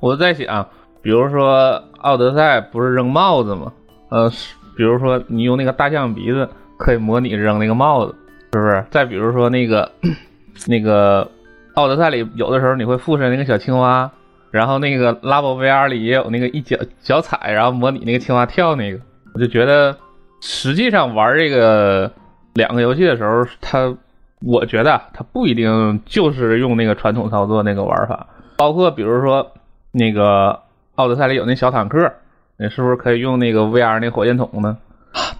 [0.00, 0.66] 我在想，
[1.00, 3.72] 比如说奥德赛不是扔帽子吗？
[4.08, 4.28] 呃，
[4.76, 8.12] 比如说你用那个大象鼻子可以模拟扔那个帽子，
[8.52, 8.84] 是不是？
[8.90, 9.88] 再比如说那个
[10.66, 11.30] 那个
[11.74, 14.10] 奥德赛里有的时候你会附身那个小青蛙，
[14.50, 19.00] 然后那个 Lab VR 里也有那个一脚脚踩，然后模拟那个青蛙跳那个，
[19.34, 19.96] 我就觉得。
[20.40, 22.08] 实际上玩这个
[22.54, 23.92] 两个游戏的时候，它
[24.40, 28.24] 我觉得它不一定就是用那个传统操作那个玩法，
[28.56, 29.50] 包括比如说
[29.90, 30.60] 那个
[30.94, 32.12] 奥德赛里有那小坦克，
[32.56, 34.78] 你是不是可以用那个 VR 那火箭筒呢？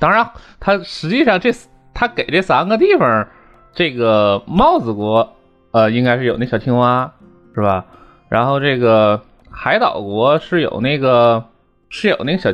[0.01, 1.53] 当然，它实际上这
[1.95, 3.29] 它给这三个地方，
[3.73, 5.37] 这个帽子国
[5.71, 7.13] 呃应该是有那小青蛙
[7.55, 7.85] 是吧？
[8.29, 11.45] 然后这个海岛国是有那个
[11.89, 12.53] 是有那个小。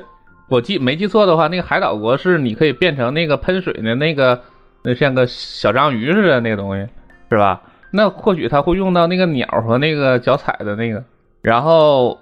[0.49, 4.43] 我记没记错的话，那个海岛国是你可以变成那个喷水的那个，
[4.83, 6.87] 那像个小章鱼似的那个东西，
[7.31, 7.63] 是吧？
[7.91, 11.03] 那或许他会用到那个鸟和那个脚踩的那个。
[11.41, 12.21] 然后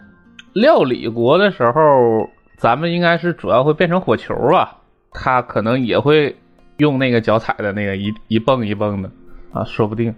[0.52, 4.78] 料理国的时候，咱们应该是主要会变成火球吧？
[5.10, 6.36] 他可能也会
[6.76, 9.10] 用那个脚踩的那个一一蹦一蹦的
[9.52, 10.14] 啊，说不定。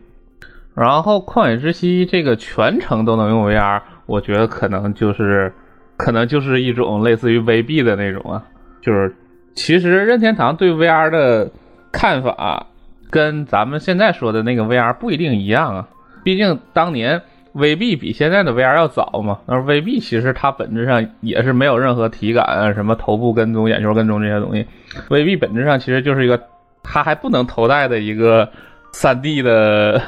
[0.74, 5.52] 然后旷野之息这个全程都能用 VR，我觉得可能就是。
[5.96, 8.42] 可能就是一种类似于 VB 的那种啊，
[8.82, 9.14] 就是
[9.54, 11.48] 其实任天堂对 VR 的
[11.92, 12.66] 看法
[13.10, 15.88] 跟咱们现在说的那个 VR 不一定一样啊。
[16.24, 17.22] 毕竟当年
[17.54, 19.38] ，VB 比现在的 VR 要早嘛？
[19.46, 24.66] 而 VB 其实它本质上也是没有任何体感啊，什么头部跟踪、眼球跟踪这些东西。
[25.08, 26.42] VB 本质上其实就是一个，
[26.82, 28.48] 它还不能头戴的一个
[28.92, 30.02] 三 D 的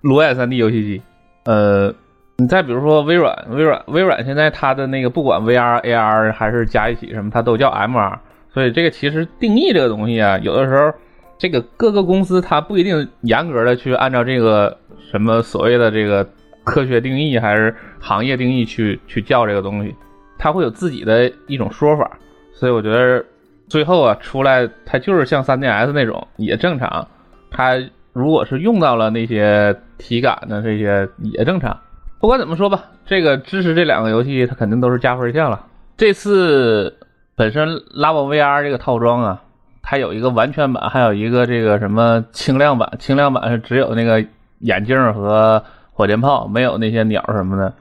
[0.00, 1.02] 裸眼三 D 游戏机。
[1.44, 1.92] 呃，
[2.36, 8.18] 你再比如说微软，微软，微软现在它的那个不管 VR、AR 还是加一起什么，它都叫 MR。
[8.52, 10.92] 所以这个其实定义这个东西啊，有的时候
[11.38, 14.76] 这个各个公司它不一定严格的去按照这个
[15.10, 16.28] 什么所谓的这个
[16.64, 19.94] 科学定义还是行业定义去去叫这个东西，
[20.38, 22.18] 它会有自己的一种说法。
[22.52, 23.24] 所以我觉得
[23.68, 27.06] 最后啊出来它就是像 3DS 那种也正常，
[27.50, 27.76] 它
[28.12, 31.78] 如果是用到了那些体感的这些也正常。
[32.18, 35.66] 不管怎么说吧，这个支持这两个游戏它肯定都是加分项了。
[35.96, 36.96] 这次。
[37.36, 39.42] 本身 Labo VR 这个套装啊，
[39.80, 42.92] 它有一个完全版，还有一个这个什么轻量版。
[42.98, 44.22] 轻量版是只有那个
[44.58, 47.72] 眼镜和火箭炮，没有那些鸟什么的。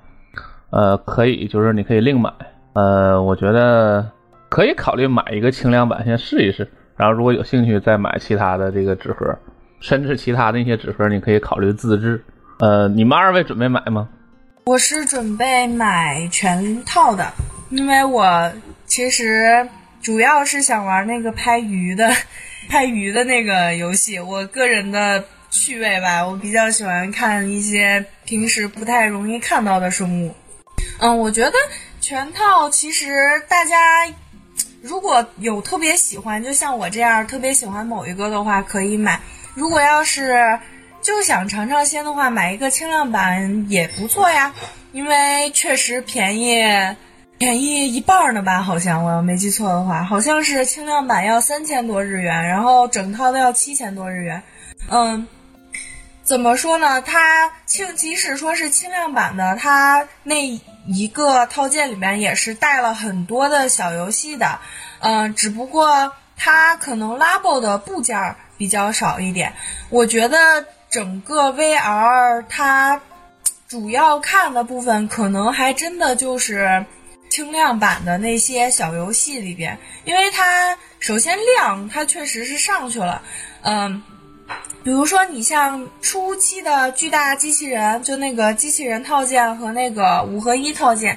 [0.70, 2.32] 呃，可以，就是你可以另买。
[2.72, 4.10] 呃，我觉得
[4.48, 9.38] 可以考虑买一个轻量版先试一试，然后如果有兴趣再买其他的这个纸盒，
[9.80, 12.24] 甚至其他那些纸盒你可以考虑自制。
[12.60, 14.10] 呃，你们二位准备买吗？
[14.66, 17.32] 我是准备买全套的，
[17.70, 18.52] 因为我。
[18.86, 19.70] 其实
[20.02, 22.12] 主要是想玩那个拍鱼的，
[22.70, 24.20] 拍鱼的那个游戏。
[24.20, 30.34] 我个人的趣味吧，我比较喜欢看一些平时不太容易看到的生物。
[31.00, 31.54] 嗯，我觉得
[32.02, 33.14] 全套其实
[33.48, 33.76] 大家
[34.82, 39.20] 如果有特别喜欢，就像我这样特别喜欢某一个的话，可以买。
[39.60, 40.58] 如果要是
[41.02, 44.54] 就想尝尝鲜的话，买一个轻量版也不错呀，
[44.94, 46.64] 因为确实便宜。
[47.38, 48.62] 便宜一半呢吧？
[48.62, 54.42] 好像我要没记错的话，好像是轻量版要三千多日元，然后整套都要七千多日元。
[54.90, 55.26] 嗯，
[56.24, 57.02] 怎么说呢？
[57.02, 60.48] 它轻，即使说是轻量版的，它那
[60.86, 64.60] 一个套件里面也是带了很多的小游戏的。
[65.00, 69.52] 嗯，只不过它可能 Labo 的部件儿比较少一点。
[69.90, 73.02] 我觉得整个 VR 它
[73.68, 76.86] 主要看的部分，可能还真的就是。
[77.32, 83.22] 轻量版的那些小游戏里边，因为它首先量它确实是上去了，
[83.62, 84.02] 嗯，
[84.84, 91.16] 比如说你像初期的巨大机器人，就那个机器人套件和那个五合一套件，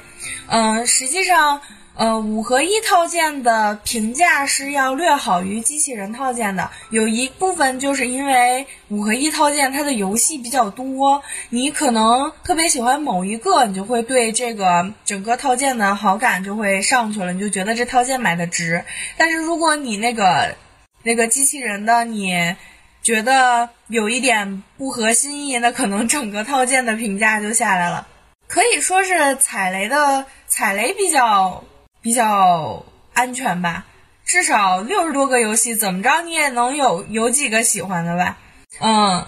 [0.49, 1.59] 嗯，实际上。
[1.95, 18.83] 呃，五合一套件的评价是要略好于机器人套件的，有一部分就是因为五合一套件它的游戏比较多，你可能特别喜欢某一个，你就会对这个整个套件的好感就会上去了，你就觉得这套件买的值。
[19.19, 20.57] 但是如果你那个
[21.03, 22.57] 那个机器人的你
[23.03, 28.09] 觉得有一点不合心意，那可能整个套件的评价就下来了，
[28.49, 31.63] 可以说是踩雷的踩雷比较。
[32.03, 32.85] 比较
[33.15, 33.87] 安全吧，
[34.25, 38.37] 至少六十多个游戏，怎么着你也能有有几个喜欢的吧？
[38.81, 39.25] 嗯，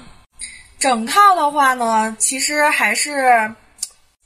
[0.81, 3.55] 整套的话呢，其实还是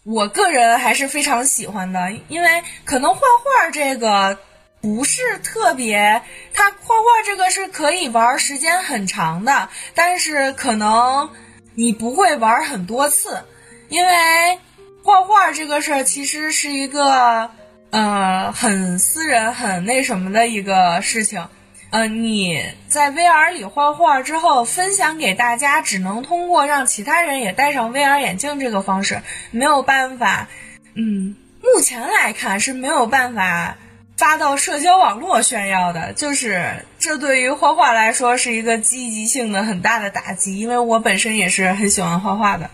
[0.05, 4.39] 我个人还是非常喜欢的，因为可能画画这个
[4.81, 6.23] 不是特别，
[6.55, 11.29] 它画画这个是可以玩时间很长的，但是可能
[11.75, 13.45] 你不会玩很多次，
[13.91, 14.59] 因为
[15.05, 17.51] 画画这个事儿其实是一个。
[17.91, 21.47] 呃，很私人、很那什么的一个事情。
[21.91, 29.23] 呃，你在 VR 里画画之后分享给大家，只能通过让其他人也戴上 VR 眼镜这个方式，
[29.53, 30.49] 没有办法。
[30.93, 33.79] 嗯，目前来看是没有办法
[34.19, 36.13] 发到社交网络炫耀的。
[36.13, 42.69] 就是这对于画画来说是一个积极性的很大的打击，因为我本身也是很喜欢画画的。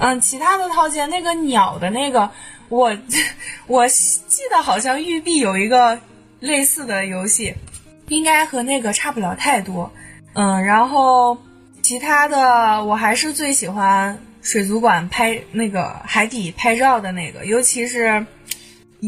[0.00, 2.30] 嗯，其他的套件那个鸟的那个。
[2.74, 2.98] 我
[3.68, 6.00] 我记得好像育碧有一个
[6.40, 7.54] 类似的游戏，
[8.08, 9.92] 应该和那个差不了太多。
[10.32, 11.38] 嗯，然后
[11.82, 18.26] 其他的我还是最喜欢水族馆拍那个海底拍照的那个，尤其是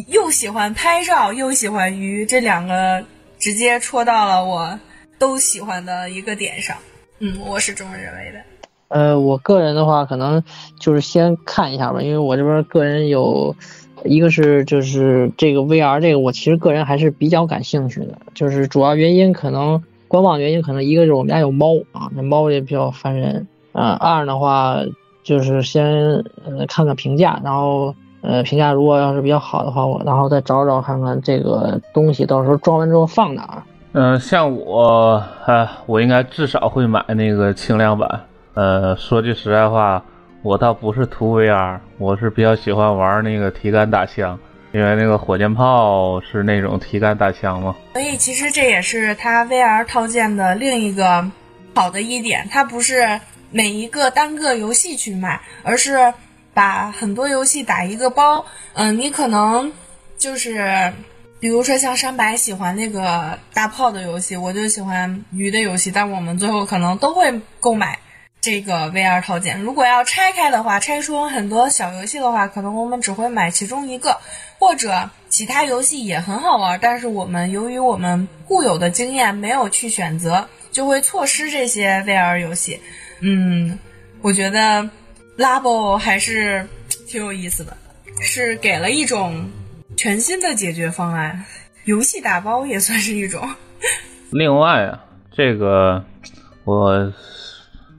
[0.06, 3.04] 又喜欢拍照又喜欢鱼，这两个
[3.40, 4.78] 直接戳到了我
[5.18, 6.76] 都喜欢的一个点上。
[7.18, 8.40] 嗯，我是这么认为的。
[8.88, 10.42] 呃，我个人的话，可能
[10.78, 13.54] 就是先看一下吧，因为我这边个人有，
[14.04, 23.96] 一个是就是这个 VR 这个，我其实个人还是比较感兴趣的，就是主要原因可能官网原因可能一个是我们家有猫啊，那猫也比较烦人啊。
[24.00, 24.76] 二的话
[25.24, 25.84] 就是先
[26.44, 33.62] 呃看看评价，然后呃评价如果要是比较好的话，我然后再找找看看这个东西到时候装完之后放哪儿。
[33.94, 38.20] 嗯，像我啊，我应该至少会买那个轻量版。
[38.56, 40.02] 呃，说句实在话，
[40.40, 44.38] 我倒不是图 VR，我是比较喜欢玩那个体感打枪，
[44.72, 47.76] 因为那个火箭炮是那种体感打枪嘛。
[47.92, 51.30] 所以其实这也是它 VR 套件的另一个
[51.74, 56.14] 好的一点，它不是每一个单个游戏去卖，而是
[56.54, 58.42] 把很多游戏打一个包。
[58.72, 59.70] 嗯，你可能
[60.16, 60.90] 就是。
[61.38, 67.30] 比如说像山白喜欢那个大炮的游戏，我就喜欢鱼的游戏，但我们最后可能都会
[67.60, 67.98] 购买
[68.46, 69.60] 这个 VR 套件。
[69.60, 74.16] 如果要拆开的话，拆出很多小游戏的话，可能我们只会买其中一个，
[74.60, 82.80] 或者其他游戏也很好玩，但是我们由于我们固有的经验没有去选择，就会错失这些 VR 游戏。
[83.18, 83.76] 嗯，
[84.22, 84.88] 我觉得
[85.36, 86.64] Labo 还是
[87.08, 87.76] 挺有意思的，
[88.20, 89.50] 是给了一种。
[89.96, 91.44] 全新的解决方案，
[91.86, 93.48] 游戏打包也算是一种。
[94.30, 95.02] 另外啊，
[95.34, 96.04] 这个
[96.64, 97.12] 我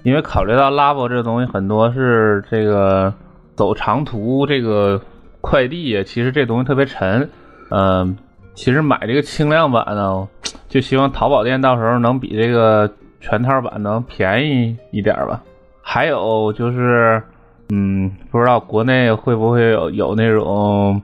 [0.08, 3.14] 因为考虑到 Labo 这个东西很多是这个
[3.55, 5.01] 走长途这个
[5.41, 7.30] 快递，其实这东西特别沉。
[7.72, 8.18] 嗯，
[8.53, 10.26] 其实买这个轻量版呢，
[10.70, 12.89] 就希望淘宝店到时候能比这个
[13.20, 15.43] 全套版能便宜一点吧。
[15.82, 17.22] 还有就是。
[17.70, 21.01] 嗯，不知道国内会不会有有那种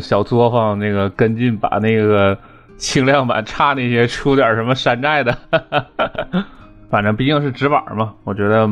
[0.00, 2.36] 小作坊那个跟进，把那个
[2.76, 5.30] 轻量版差那些出点什么山寨的。
[5.52, 6.44] 哈哈哈哈
[6.90, 8.68] 反正毕竟是直板嘛，我觉得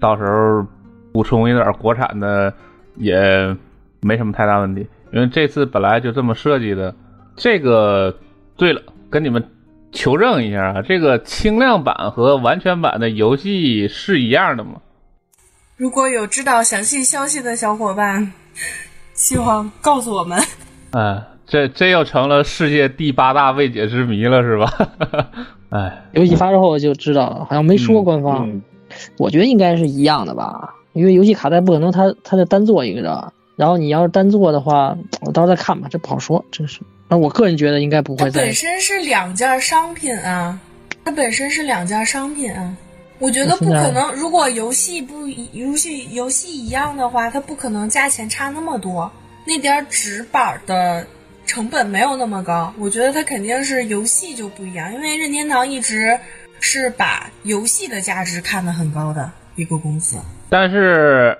[0.00, 0.66] 到时候
[1.12, 2.52] 补充一点国产的
[2.96, 3.56] 也
[4.00, 4.86] 没什么太大问题。
[5.12, 6.94] 因为这次本来就这么设计的。
[7.36, 8.14] 这个，
[8.56, 9.42] 对了，跟你们
[9.92, 14.72] 求证一下啊，这个轻量版和完全版的游戏是一样的吗？
[15.76, 18.32] 如果有知道详细消息的小伙伴，
[19.14, 20.38] 希望告诉我们。
[20.92, 24.70] 哎，这这又成了世界第八大未解之谜了，是吧？
[25.72, 28.60] 哎，游戏发售后就知道了，好像没说官方。
[29.16, 33.32] 我觉得应该是一样的吧，因为游戏卡带不可能它它就单做一个的。
[33.56, 36.80] 然后你要是单做的话，我到时候再看吧，这不好说，真是。
[37.08, 38.30] 那我个人觉得应该不会。
[38.30, 40.58] 本身是两件商品啊，
[41.04, 42.76] 它本身是两件商品啊。
[43.18, 49.10] 我觉得不可能，如果游戏不游戏游戏一样的话，它不可能价钱差那么多。
[49.46, 51.06] 那点纸板的
[51.52, 56.18] 成本没有那么高，我觉得它肯定是游戏就不一样，因为任天堂一直
[56.60, 60.16] 是把游戏的价值看得很高的一个公司。
[60.48, 61.36] 但是，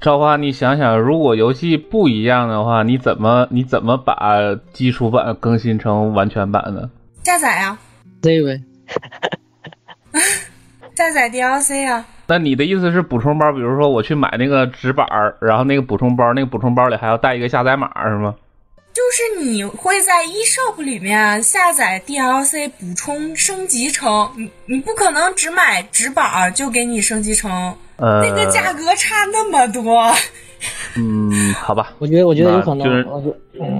[0.00, 4.38] 赵花，你想想，如果游戏不一样的话，你怎么你怎么把
[4.72, 6.88] 基础版更新成完全版呢？
[7.24, 7.76] 下载啊，
[8.22, 8.62] 这位。
[10.94, 12.06] 下载 DLC 啊？
[12.28, 13.50] 那你的意思是补充包？
[13.50, 18.32] 比如说我去买那个纸板儿，然后那个补充包，那个补充包里还要带一个下载码，是吗？
[18.96, 30.10] 就是你会在 eShop 里面下载 DLC，补充升级成你，你不可能只买纸板就给你升级成，呃，那个价格差那么多。
[30.96, 33.06] 嗯， 好吧，我觉得我觉得有可能，就是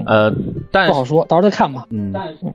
[0.05, 0.31] 呃，
[0.71, 1.85] 但不好说，到时候再看吧。
[1.89, 2.13] 嗯，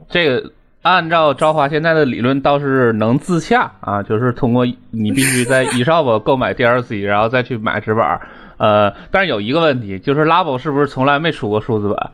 [0.08, 0.52] 这个。
[0.82, 8.20] 按照朝华现在的理论，倒是能自洽啊，就是通过你必须在 eShop 购买 DLC，然后再去买纸板。
[8.56, 12.10] 呃，但是有一个问题，就是 Labo 是不是从来没出过数字版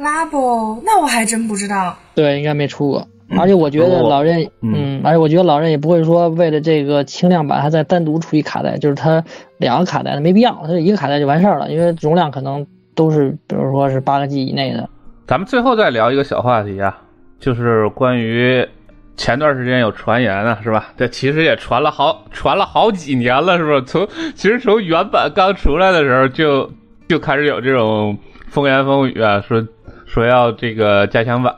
[0.00, 1.94] ？Labo，那我还真不知道。
[2.14, 3.06] 对，应该没出过。
[3.38, 9.22] 而且我觉得老任，嗯，而且我觉得老任也不会说为了这个轻量版他再单独出一卡带，就是他
[9.58, 14.88] 两个卡带没必要，他一个卡带就完事儿了，因为容量可能都是，比如说是八个 G 以内的。
[15.28, 16.98] 咱们最后再聊一个小话题啊。
[17.38, 18.68] 就是关于
[19.16, 20.88] 前段时间有传言啊，是吧？
[20.96, 23.82] 这其实也传了好传了好几年了，是不是？
[23.84, 26.70] 从其实从原版刚出来的时候就
[27.08, 29.66] 就开始有这种风言风语啊，说
[30.12, 31.54] 说要这个加强版。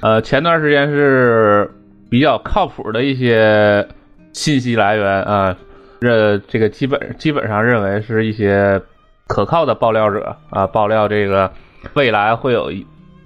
[0.00, 1.70] 呃，前段时间是
[2.08, 3.86] 比较靠谱的一些
[4.32, 5.56] 信息来源啊，
[6.00, 8.80] 这这个基本基本上认为是一些
[9.26, 11.50] 可靠的爆料者啊，爆料这个
[11.94, 12.70] 未来会有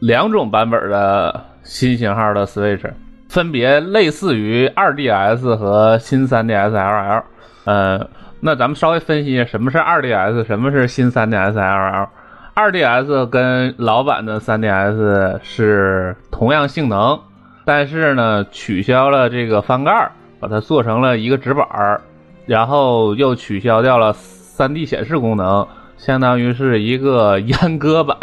[0.01, 1.45] 两种版本的。
[1.63, 2.91] 新型号的 Switch
[3.29, 7.23] 分别类似于 2DS 和新 3DS LL。
[7.67, 8.09] 呃，
[8.41, 12.09] 那咱们稍微分析一下什么是 2DS，什么是新 3DS LL。
[12.55, 17.19] 2DS 跟老版的 3DS 是同样性能，
[17.65, 22.01] 但是呢，取消了这个翻盖，把它做成了一个直板儿，
[22.47, 28.17] 然后又取消掉了 3D 显示功能，相当于是一个阉割版，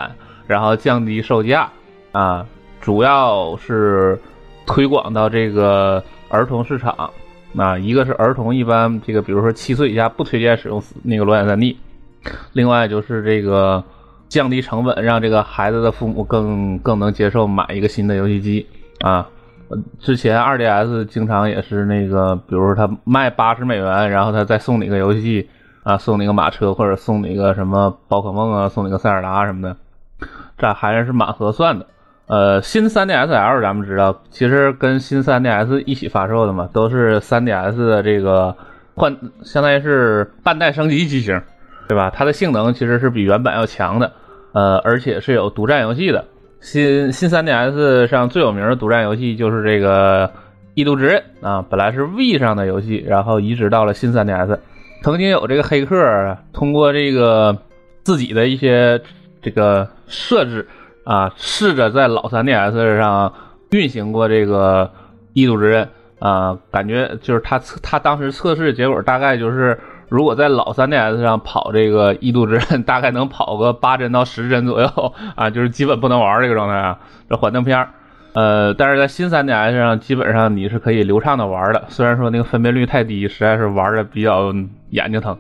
[0.46, 1.70] 然后降低售价
[2.12, 2.46] 啊。
[2.80, 4.18] 主要是
[4.66, 7.10] 推广到这个儿童市场，
[7.58, 11.78] 啊，一个是儿童一般这个，比如说七岁以下不推荐使用那个裸眼三 D，
[12.54, 13.84] 另外就是这个
[14.30, 18.68] 降低成本，让这个孩子的父母更更能接受买一个新的游戏机
[19.02, 19.28] 啊。
[20.00, 25.50] 之前二 DS 经常也是那个，比如他卖八十美元，然后他再送你个游戏，
[25.84, 29.76] 啊，送你个马车或者送你个什么宝可梦啊，送你个塞尔达什么的，
[30.58, 31.86] 这还是蛮合算的。
[32.28, 38.56] 呃，新 3DSL 咱们知道，其实跟新 3DS 一起发售的嘛，都是 3DS 的这个
[38.96, 41.42] 换，相当于是半代升级机型，
[41.88, 42.10] 对吧？
[42.10, 44.12] 它的性能其实是比原版要强的，
[44.54, 46.26] 呃，而且是有独占游戏的。
[46.60, 50.28] 新新 3DS 上最有名的独占游戏就是这个
[50.74, 54.58] 《异度之刃》啊，本来是 V 上的游戏，然后移植到了新 3DS。
[55.04, 57.58] 曾经有这个黑客通过这个
[58.04, 59.02] 自己的一些
[59.42, 60.68] 这个设置。
[61.04, 63.34] 啊，试着在老 3DS 上
[63.70, 64.92] 运行过这个
[65.32, 65.86] 《异度之刃》
[66.20, 69.80] 啊，感觉就是他测他当时测试结果大概就是，
[70.10, 74.88] 如果在老 3DS 上跑这个《异度之刃》， 大概能跑个八帧到十帧左右
[75.36, 77.00] 啊，就是基本不能玩这个状态啊，
[77.30, 77.90] 这幻灯片儿
[78.34, 84.54] 呃，但是在新 3DS 上，基本上你是可以流畅的玩的，虽然说那个分辨率太低，实在是玩的比较
[84.90, 85.38] 眼睛疼。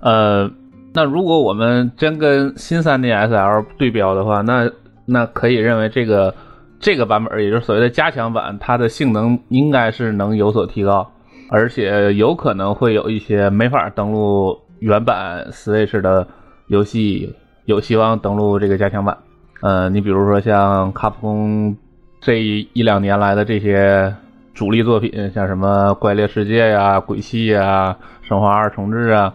[0.00, 0.50] 呃。
[0.92, 4.68] 那如果我们真跟新 3DSL 对标的话，那
[5.06, 6.34] 那可以认为这个
[6.80, 11.08] 这个版本，也就是所谓的加强版，它的性能应该是能有所提高，
[11.50, 16.26] 而且有可能会有一些没法登录原版 Switch 的
[16.68, 17.34] 游戏，
[17.64, 19.18] 有希望登录这个加强版。
[19.60, 21.76] 呃，你比如说像卡普空
[22.20, 24.14] 这一两年来的这些
[24.54, 27.96] 主力作品，像什么《怪猎世界》呀、《鬼泣》呀、
[28.28, 29.34] 《生化二重置》啊。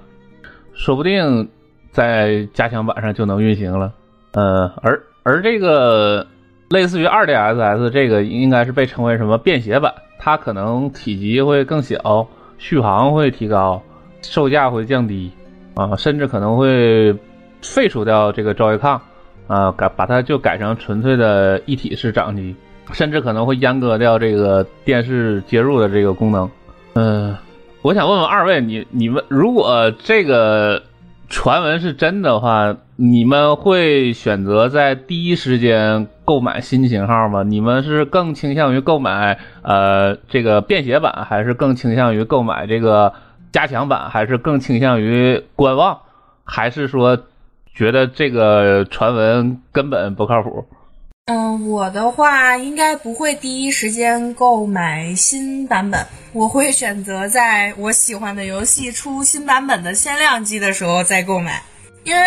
[0.74, 1.50] 说不定
[1.92, 3.94] 在加强版上就能运行了，
[4.34, 6.28] 呃，而而这个
[6.70, 9.94] 类似于二 DSS 这个应该是被称为什么便携版，
[10.26, 13.80] 它可能体积会更小，续航会提高，
[14.24, 15.32] 售价会降低，
[15.76, 17.14] 啊，甚至可能会
[17.62, 19.00] 废除掉这个照夜抗，
[19.46, 22.56] 啊，改把它就改成纯粹的一体式掌机，
[22.92, 26.50] 甚至可能会阉割掉这个电视接入的这个功能，
[26.96, 27.36] 嗯。
[27.84, 30.82] 我想问问二位，你你们如果这个
[31.30, 37.44] 传闻是真的话，你们会选择在第一时间购买新型号吗？
[37.44, 43.14] 你们是更倾向于购买呃这个便携版，还是更倾向于购买这个
[43.54, 46.02] 加强版，还是更倾向于观望，
[46.44, 47.18] 还是说
[47.74, 50.66] 觉得这个传闻根本不靠谱？
[51.28, 61.62] 嗯，我的话应该不会第一时间购买新版本，我会选择在我喜欢的游戏出新版本的限量机的时候再购买。
[62.04, 62.22] 因为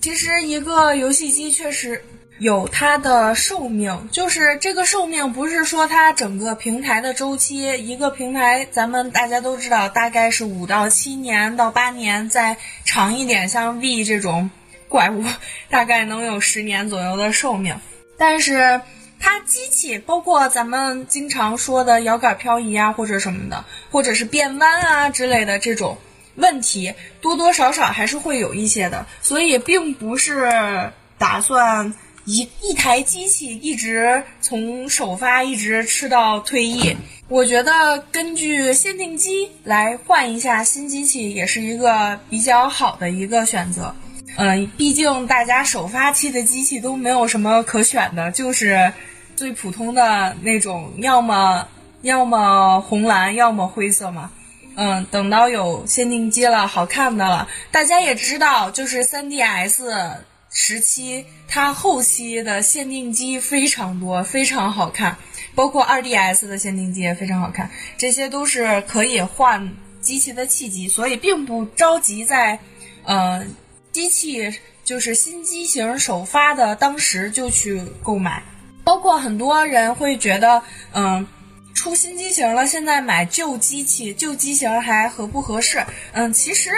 [0.00, 2.00] 其实一个游戏机确实
[2.40, 14.50] 有它的寿命，就是这个寿命不是说它整个平台的周期，一个平台咱们大家都知道大概是五到七年到八年，再长一点，像 V 这种
[14.88, 15.22] 怪物，
[15.68, 17.78] 大概能有十年左右的寿命。
[18.16, 18.80] 但是
[19.18, 25.98] 它机器包括咱们经常说的摇杆漂移啊，或者什么的，或者是变弯啊之类的这种
[26.36, 29.04] 问题，多多少少还是会有一些的。
[29.20, 31.92] 所以并不是打算
[32.24, 36.96] 一一台机器一直从首发一直吃到退役。
[37.28, 43.94] 我觉得根据限定机来换一下新机器，也是一个比较好的一个选择。
[44.36, 48.92] 嗯，毕竟大家首发期的机器都没有什么可选的，就是
[49.36, 51.66] 最普通的那种，要么
[52.02, 54.30] 要么红蓝，要么灰色嘛。
[54.76, 60.12] 嗯，等到有限定机了，好看的了，大家也知道，就是 3DS
[60.52, 65.16] 时期，它后期的限定机非常多，非常好看，
[65.54, 72.58] 包括 2DS 的限定机也非常好看，这些都是可以换机器的契机，所以并不着急在，
[73.04, 73.46] 呃。
[73.92, 74.48] 机器
[74.84, 78.40] 就是新机型首发的，当时就去购买。
[78.84, 81.26] 包括很多人会觉得，嗯，
[81.74, 85.84] 出新机型了，现在买旧机器，旧机型还合不合适？
[86.12, 86.70] 嗯，其实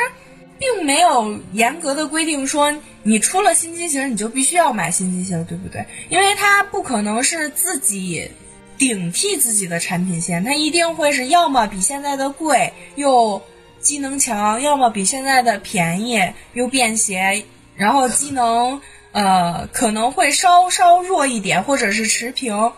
[0.63, 5.85] 并没有严格的规定说你出了新机型你就必须要买新机型，对不对？
[6.09, 8.31] 因为它不可能是自己
[8.79, 13.43] 顶替自己的产品线，它一定会是要么比现在的贵又。
[13.83, 17.45] 机能强，要么比现在的便宜又便携，
[17.75, 22.73] 然后机能呃可能会稍稍弱一点，或者是持平。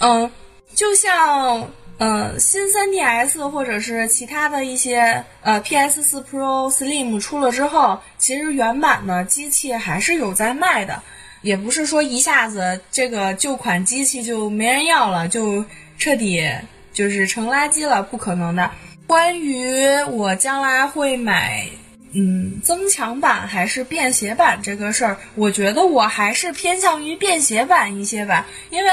[0.00, 0.28] 嗯，
[0.74, 11.02] 就像呃新 3DS 或者是其他的一些呃 PS4 Pro Slim 出了之后，其实原版的机器还是有在卖的，
[11.42, 15.64] 也不是说一下子这个旧款机器就没人要了，就
[15.98, 16.46] 彻底
[16.92, 18.70] 就是成垃圾了，不可能的。
[19.06, 19.78] 关于
[20.10, 21.64] 我将来会买，
[22.12, 28.90] 嗯，增强版还是便携版这个事儿，我觉得我还是偏向于便携版一些吧，因为，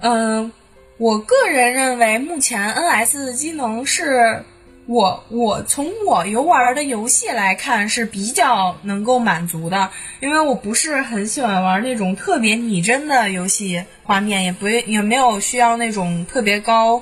[0.00, 0.52] 嗯，
[0.98, 4.42] 我个人认为目前 NS 的机能是
[4.86, 9.88] 我我从我游玩的游戏来看是比较能够满足的，
[10.18, 17.00] 因为我不是很喜欢玩那种特别拟真的游戏画面，也不也没有需要那种特别高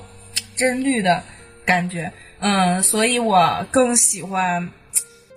[0.54, 1.22] 帧率的
[1.64, 4.68] 感觉，嗯，所以我更喜欢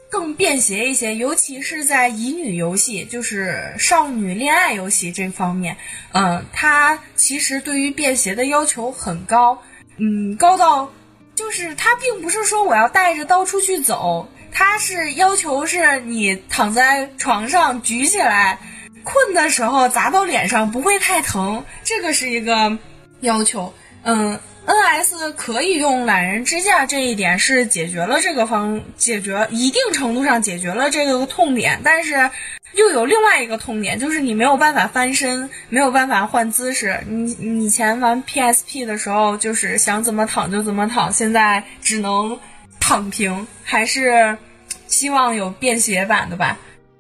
[0.10, 5.78] 更便携一些，尤其是在乙女游戏，就是少女恋爱游戏这方面，
[6.14, 9.62] 嗯，它其实对于便携的要求很高，
[9.98, 10.92] 嗯，高到。
[11.36, 18.60] 就是它并不是说我要带着刀出去走，它是要求是你躺在床上举起来，
[19.06, 22.78] 困的时候砸到脸上不会太疼，这个是一个
[23.22, 23.74] 要求。
[24.04, 24.38] 嗯
[24.70, 32.30] ，NS 可以用懒人支架这一点是解决了这个方，解决一定程度上解决了这个痛点，但是。
[32.76, 36.96] 又有另外一个痛点，就是你没有办法翻身，没有办法换姿势。
[37.08, 42.38] 你你以前玩 PSP 的时候，就是想怎么躺就怎么躺，现在只能
[42.80, 43.48] 躺平。
[43.64, 44.38] 还是
[44.86, 46.60] 希望有便携版的吧。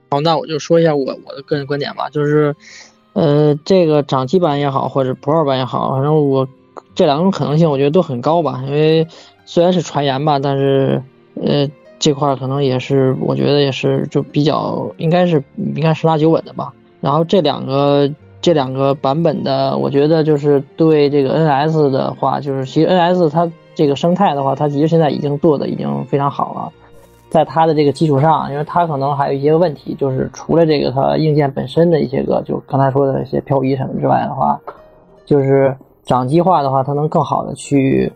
[0.09, 2.55] 好，那我就说一下我我的个人观点吧，就是，
[3.13, 6.49] 呃，这个掌机版也好，或者 Pro 版也好，反正我
[7.00, 8.62] 这两种可能性，我觉得都很高吧。
[8.66, 9.08] 因为
[9.45, 11.02] 虽然是传言吧，但是，
[11.41, 11.66] 呃。
[11.97, 15.43] 这块可能也是，我觉得也是就比较应该是
[15.76, 16.72] 应该十拿九稳的吧。
[17.02, 26.72] 然后这两个这两个版本的，我觉得就是对这个 NS 的话，就是其实 NS 它这个生态的话，它其实现在已经做的已经非常好了。
[27.30, 34.58] 在它的这个基础上，因为它可能还有一些问题，就是除了这个它硬件本身的一些个，就刚才说的一些漂移什么之外的话，
[35.26, 35.76] 就是
[36.10, 38.12] 掌机化的话，它能更好的去。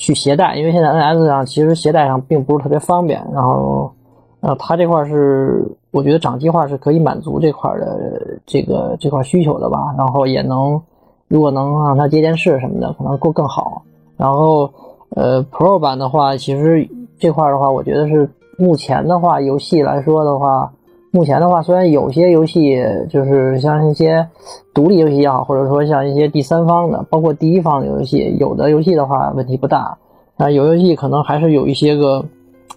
[0.00, 3.20] 去携带，因为现在 NS 上其实携带上并不是特别方便。
[3.34, 3.90] 然后，
[4.38, 9.92] 呃，它这块是我觉得掌机化是可以满足这块的这个这块需求的吧。
[9.98, 10.80] 然后也能，
[11.26, 13.82] 如果能让它接电视什么的，可能够更好。
[14.16, 14.70] 然后，
[15.16, 20.72] 呃，Pro 版的话，其实这块的话，我觉得是目前的话，游戏来说的话。
[21.10, 22.78] 目前的话，虽然有些游戏
[23.08, 24.28] 就是像一些
[24.74, 29.96] 独立游戏也好，或者说像一些第三方的，包括第一方的游戏，有的游戏的话问题不大，
[30.36, 32.24] 啊，有游戏可能还是有一些个，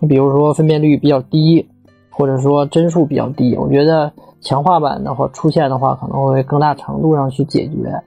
[0.08, 1.68] 比如说分辨率比较低，
[2.10, 3.56] 或者说帧数比较低。
[3.58, 8.02] 我觉得强化版的话出现的话，可能会更大程度上去解决。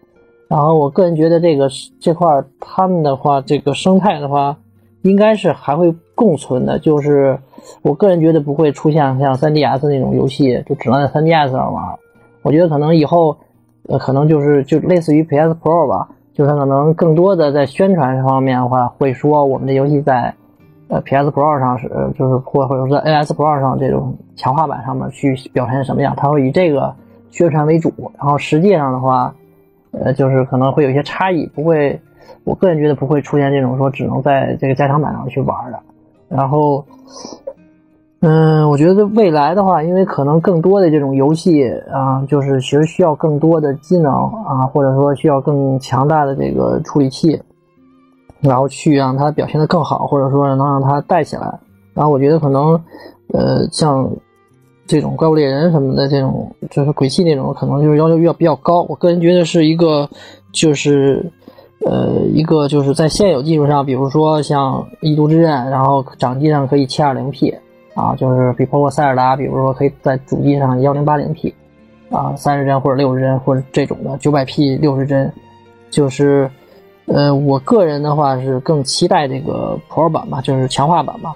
[0.49, 1.69] 然后我个人觉得这个
[2.01, 2.27] 这块
[2.61, 4.57] 他们的话，这个生态的话，
[5.05, 7.39] 应该是还会共存的，就是。
[7.81, 11.83] 我个人觉得不会出现像 3DS 那种游戏，就只能在 3DS 上玩。
[12.43, 13.35] 我觉得可能以后，
[13.89, 20.35] 呃，可能就是就类似于 PS Pro 吧，就是可能更多的在宣传方面的话，会说我们的游戏在
[20.89, 21.89] 呃 PS Pro 上是，
[22.19, 26.95] 就是或或者说 NS Pro 上这种强化版上面去表现什么样，它会以这个
[27.31, 27.91] 宣传为主。
[28.19, 29.35] 然后实际上的话，
[29.93, 31.99] 呃，就是可能会有一些差异，不会，
[32.43, 35.79] 我个人觉得不会出现这种说只能在这个加强版上去玩的。
[36.29, 36.85] 然后。
[38.27, 44.11] 嗯，我觉得未来的话，因为可能更多的这种游戏啊，就是其实需要更多的机能
[44.47, 47.39] 啊，或者说需要更强大的这个处理器，
[48.41, 51.61] 然后去让它表现的更好，或者说能让它带起来。
[51.93, 52.83] 然后我觉得可能，
[53.35, 54.11] 呃，像
[54.87, 58.87] 这种怪物猎人什么的这种，就是鬼泣那种，可能就是要求要比较高。
[58.89, 60.09] 我个人觉得是一个，
[60.51, 61.31] 就是
[61.85, 67.55] 呃，一个就是在现有技术上，比如说像异度之刃，然后掌机上可以七二零 P。
[67.95, 71.55] 啊，就是比包括塞尔达，比如说可以在主机上幺零八零 P，
[72.11, 75.33] 啊，三十帧或者六十帧或者这种的九百 P 六十帧，
[75.91, 76.51] 就是，
[77.07, 81.35] 呃，我个人的话是更期待这个 Pro 版吧，就是强化版吧，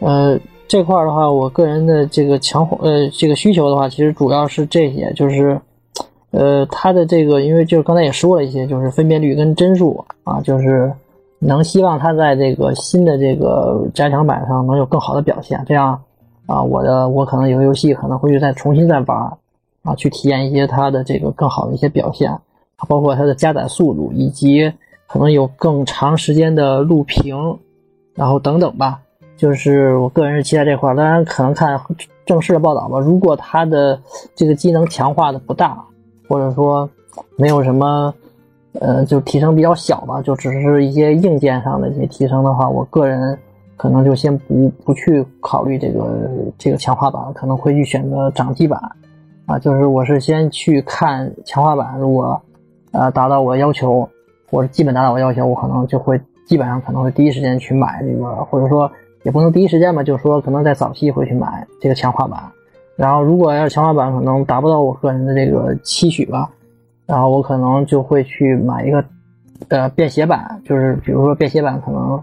[0.00, 0.36] 呃，
[0.66, 5.60] 这块的话，我个人的这个强化呃这个需求的话，其实主要是这些，就是，
[6.30, 10.92] 呃，它的这个因为就刚才也说了一些，就是分辨率跟帧数啊，就是。
[11.42, 15.98] 能希望它在这个新的这个加强版上能有更好的表现，这样
[16.44, 19.38] 啊，我的我可能有游戏可能会去再重新再玩
[19.82, 22.30] 啊，去体验一些它的这个更好的一些表现，
[22.86, 24.70] 包括它的加载速度，以及
[25.06, 27.58] 可能有更长时间的录屏，
[28.14, 29.00] 然后等等吧。
[29.38, 31.80] 就是我个人是期待这块，当然可能看
[32.26, 32.98] 正式的报道吧。
[32.98, 33.98] 如果它的
[34.34, 35.82] 这个机能强化的不大，
[36.30, 36.88] 或者说
[37.36, 38.14] 没有什么。
[38.74, 43.36] 呃，就提升比较小吧，就只是一些硬件上的一些提升的话，我个人
[43.76, 48.80] 可能就先不不去考虑这个这个强化版，可能会去选择掌机版，
[49.46, 52.40] 啊，就是我是先去看强化版，如果
[52.92, 54.08] 呃达到我要求，
[54.48, 58.88] 或者基本达到我要求，我可能就会基本上可能会第一时间去买这个，或者说
[59.24, 62.40] 也不能第一时间吧，就是说可能在早期会去买这个强化版，
[63.00, 66.50] 然后如果要是强化版可能达不到我个人的这个期许吧。
[67.06, 69.02] 然后我可能就会去买一个，
[69.68, 72.22] 呃，便携版，就是比如说便携版可能，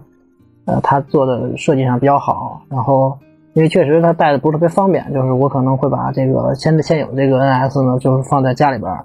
[0.66, 2.62] 呃，它做的设计上比较好。
[2.70, 3.18] 然后，
[3.54, 8.96] 因为确实它带的不是特别方便，就是我可能会把这个现现有这个 NS 呢，就是放在家里边，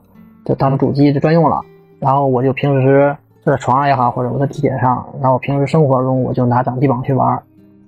[0.45, 1.59] 就当主机就专用了。
[1.99, 3.13] 然后我就平时
[3.43, 7.41] 在床上也好，或者我在地铁上，然后我平时生活中我就拿掌机绑去玩。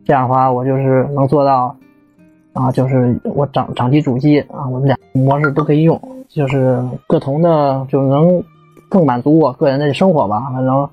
[0.03, 1.73] 这样的话，我就是能做到，
[2.55, 8.41] 啊，就是我掌掌机主机啊，我们俩模式都可以用，就是不同的就能
[8.87, 10.39] 更满足我个人的生活吧。
[10.53, 10.89] 反正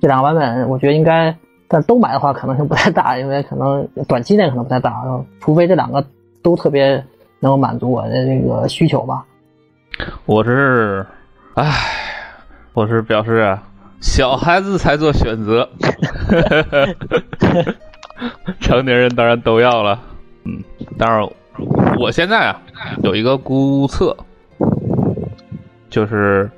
[0.00, 1.36] 这两个版本，我觉得应该，
[1.66, 5.02] 但都买的话可能性不太大，因为可能短期内可能不太大，
[5.40, 6.04] 除非这两个
[6.40, 7.04] 都特别
[7.40, 9.24] 能够满足我的这个需求吧。
[10.24, 11.04] 我是，
[11.54, 11.68] 唉，
[12.74, 13.60] 我是表示啊，
[14.00, 15.68] 小孩子才做选择。
[18.60, 20.00] 成年人当然都要了，
[20.44, 20.62] 嗯，
[20.98, 21.28] 当然，
[21.98, 22.60] 我现在啊
[23.02, 24.16] 有一个估测，
[25.88, 26.50] 就是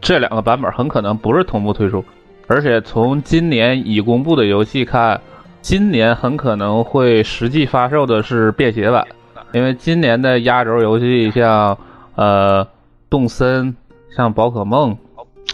[0.00, 2.04] 这两个版本很可能不是同步推出，
[2.46, 5.20] 而且从今年已公布的游戏看，
[5.60, 9.06] 今年很可能会实际发售的是便携版，
[9.52, 11.76] 因为今年的压轴游戏像
[12.14, 12.66] 呃
[13.10, 13.76] 动森、
[14.16, 14.96] 像宝可梦，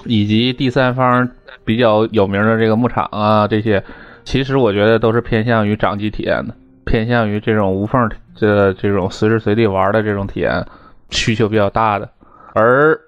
[0.05, 1.28] 以及第三方
[1.64, 3.82] 比较有名的这个牧场啊这些。
[4.24, 6.55] 其实我觉得都是偏向于掌机体验的，
[6.85, 8.09] 偏向于这种无缝
[8.39, 10.64] 的这种随时随地玩的这种体验
[11.11, 12.09] 需求比较大的。
[12.53, 12.99] 而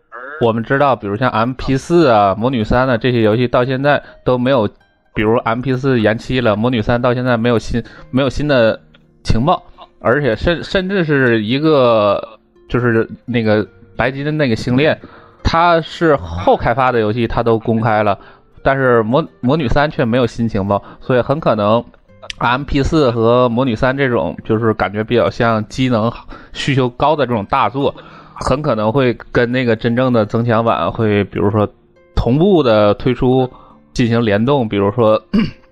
[0.40, 4.68] 我们知道，比如像 M P 四啊、魔女三的这些游戏，到现在都没有，
[5.14, 8.78] 比如 M P 四延期了，魔女三到现在没有新没有新的
[9.24, 9.62] 情报，
[10.00, 13.66] 而且甚甚至是一个就是那个
[13.96, 14.98] 白金的那个星链，
[15.42, 18.18] 它是后开发的游戏，它都公开了。
[18.62, 21.82] 但是魔魔女三却没有新情报，所以很可能
[22.38, 26.12] ，M P 四和魔女三这种就是感觉比较像机能
[26.52, 27.94] 需求高的这种大作，
[28.34, 31.68] 很可能会跟那个真正的增强版会，比如说
[32.14, 33.50] 同步的推出
[33.92, 35.22] 进行联动，比如说，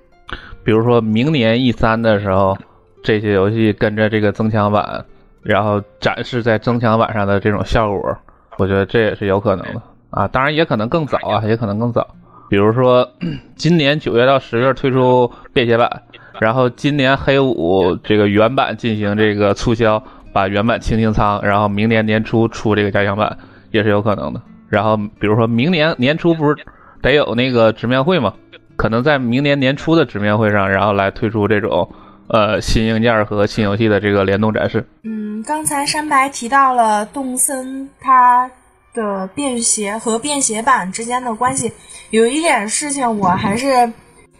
[0.64, 2.56] 比如说明年 E 三的时候，
[3.02, 5.04] 这些游戏跟着这个增强版，
[5.42, 8.16] 然后展示在增强版上的这种效果，
[8.56, 12.06] 我觉得这也是有可能的啊，当然也可能更早啊，也可能更早。
[12.48, 13.10] 比如说，
[13.56, 16.02] 今年九月到十月推出便携版，
[16.40, 23.36] 然后今年黑五这个原版进行这个促销，把原版清清仓，然后明年年初出这个加强版
[23.70, 24.42] 也是有可能的。
[24.68, 26.56] 然后比如说明年年初不是
[27.00, 28.34] 得有那个直面会吗？
[28.76, 31.88] 可能在明年年初的直面会上，然后来推出这种
[32.28, 34.86] 呃新硬件和新游戏的这个联动展示。
[35.02, 38.50] 嗯，刚才山白提到了动森，它。
[38.94, 41.72] 的便携和便携版之间的关系，
[42.10, 43.92] 有一点事情我还是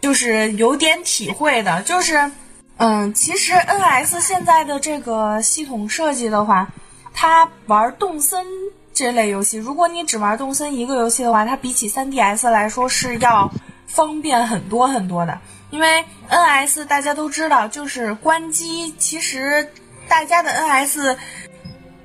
[0.05, 2.29] 就是有点体会的，就是，
[2.77, 6.67] 嗯，其实 NS 现在的这个系统设计的话，
[7.11, 8.45] 它玩动森
[8.93, 13.51] 这类游戏，如果你只玩动森一个游戏的话，它比起 3DS 来说是要
[13.87, 15.35] 方便很多很多的，
[15.71, 19.67] 因为 NS 大家都知道，就是关机，其实
[20.07, 21.17] 大家的 NS。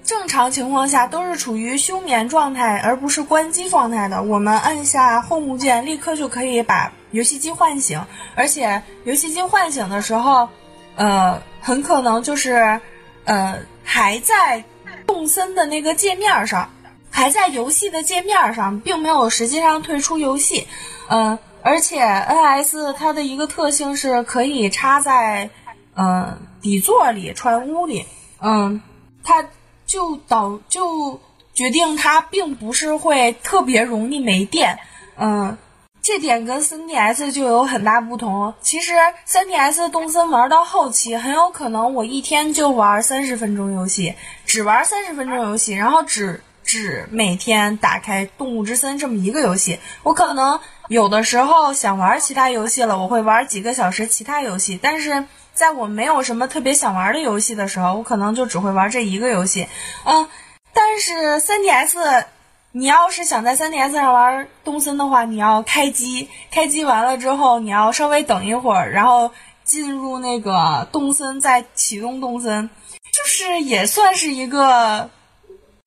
[0.03, 4.23] 正常情况下都是处于休眠状态，而不是关机状态的。
[4.23, 8.05] 我们按下 Home 键，立刻就可以把游戏机唤醒。
[8.35, 10.49] 而且游戏机唤醒的时候，
[10.97, 12.81] 呃，很可能就是，
[13.25, 14.65] 呃，还在
[15.07, 16.71] 动森的那个界面上，
[17.11, 20.67] 还在游戏的界面上，并没有实际上退出游戏。
[21.09, 25.51] 嗯，而且 NS 它的一个特性是可以插在，
[25.95, 28.07] 呃，底座里、传屋里。
[28.41, 28.81] 嗯，
[29.23, 29.47] 它。
[29.87, 31.21] 就导就
[31.53, 34.79] 决定它并不是会特别容易没电，
[35.17, 35.59] 嗯，
[36.03, 38.53] 这点跟 3DS 就有很大不同。
[38.61, 38.93] 其实
[39.29, 44.15] 3DS 动森玩到后期，很有可能我一天就玩三十分钟游戏，
[44.47, 49.79] 只玩三十分钟游戏，然后只只每天打开动物之森这么一个游戏。
[50.03, 55.25] 我可能有的时候想玩其他游戏了，我会玩几个小时其他游戏，但是。
[55.53, 59.67] 在我没有什么特别想玩的游戏的时候，我可能就只会玩这一个游戏，
[60.05, 60.27] 嗯，
[60.73, 62.25] 但是 3DS，
[62.73, 69.31] 你要是想在 3DS 上玩动森的话，你要开机，开机完了之后，你要稍微等一会儿，然后
[69.65, 72.69] 进入那个动森，再启动动森，
[73.13, 75.11] 就是也算是一个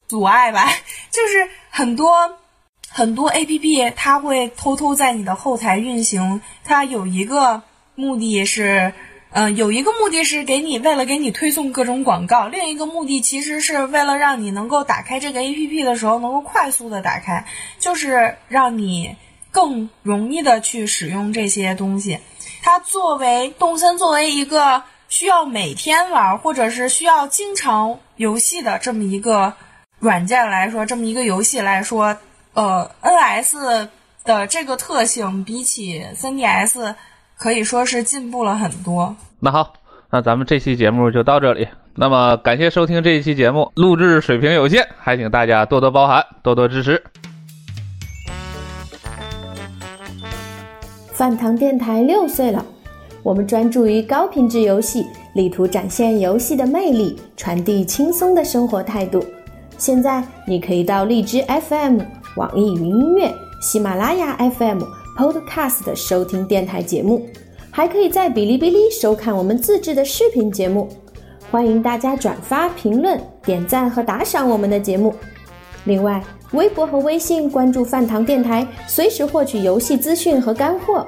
[0.07, 0.67] 阻碍吧，
[1.09, 2.37] 就是很多
[2.89, 7.61] 很多 APP 它会偷偷在你的后台运行，它有一个
[7.95, 8.93] 目的是。
[9.35, 17.43] 嗯，有一个目的是给你为了给你推送各种广告，另一个目的其实是为了让你能够打开这个 A P P 的时候能够快速的打开，
[17.79, 19.15] 就是让你
[19.49, 22.19] 更容易的去使用这些东西。
[22.61, 29.51] 它作为动森作为一个需要每天玩或者是需要经常游戏的这么一个
[29.97, 32.15] 软件来说，这么一个游戏来说，
[32.53, 33.89] 呃，N S
[34.23, 36.95] 的这个特性比起3 D S。
[37.43, 39.13] 可以说是进步了很多。
[39.41, 39.73] 那好，
[40.09, 41.67] 那咱们这期节目就到这里。
[41.93, 47.03] 那么感谢收听这一期节目，录制水平有限，还请大家多多包涵，多多支持。
[51.11, 52.65] 饭堂电台六岁了，
[53.23, 59.21] 我们专注于高品质游戏，力图展现游戏的魅力，传递轻松的生活态度。
[59.77, 61.99] 现在你可以到荔枝 FM、
[62.37, 63.29] 网易云音乐、
[63.61, 64.81] 喜马拉雅 FM、
[65.15, 67.27] Podcast 收听电台节目，
[67.69, 70.89] 还可以在哔哩哔哩收看我们自制的视频节目。
[71.51, 75.13] 欢迎大家转发、评论、点赞和打赏我们的节目。
[75.83, 81.05] 另外，微博和微信关注饭堂电台，随时获取游戏资讯和干货。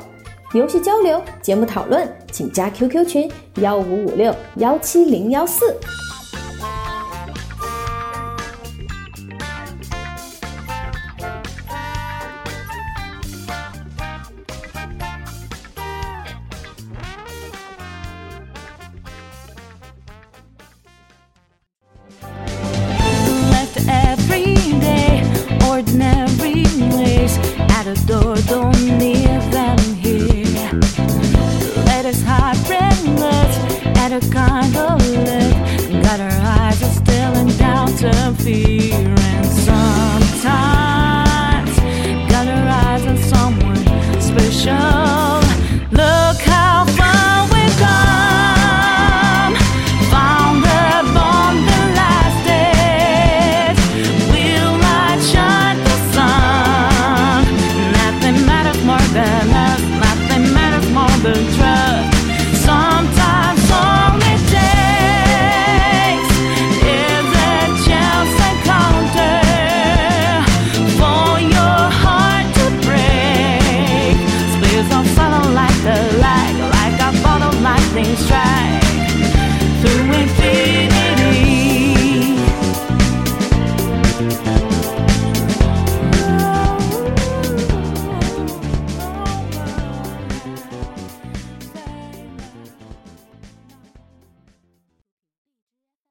[0.54, 5.76] 游戏交流、节目讨论，请加 QQ 群幺五五六幺七零幺四。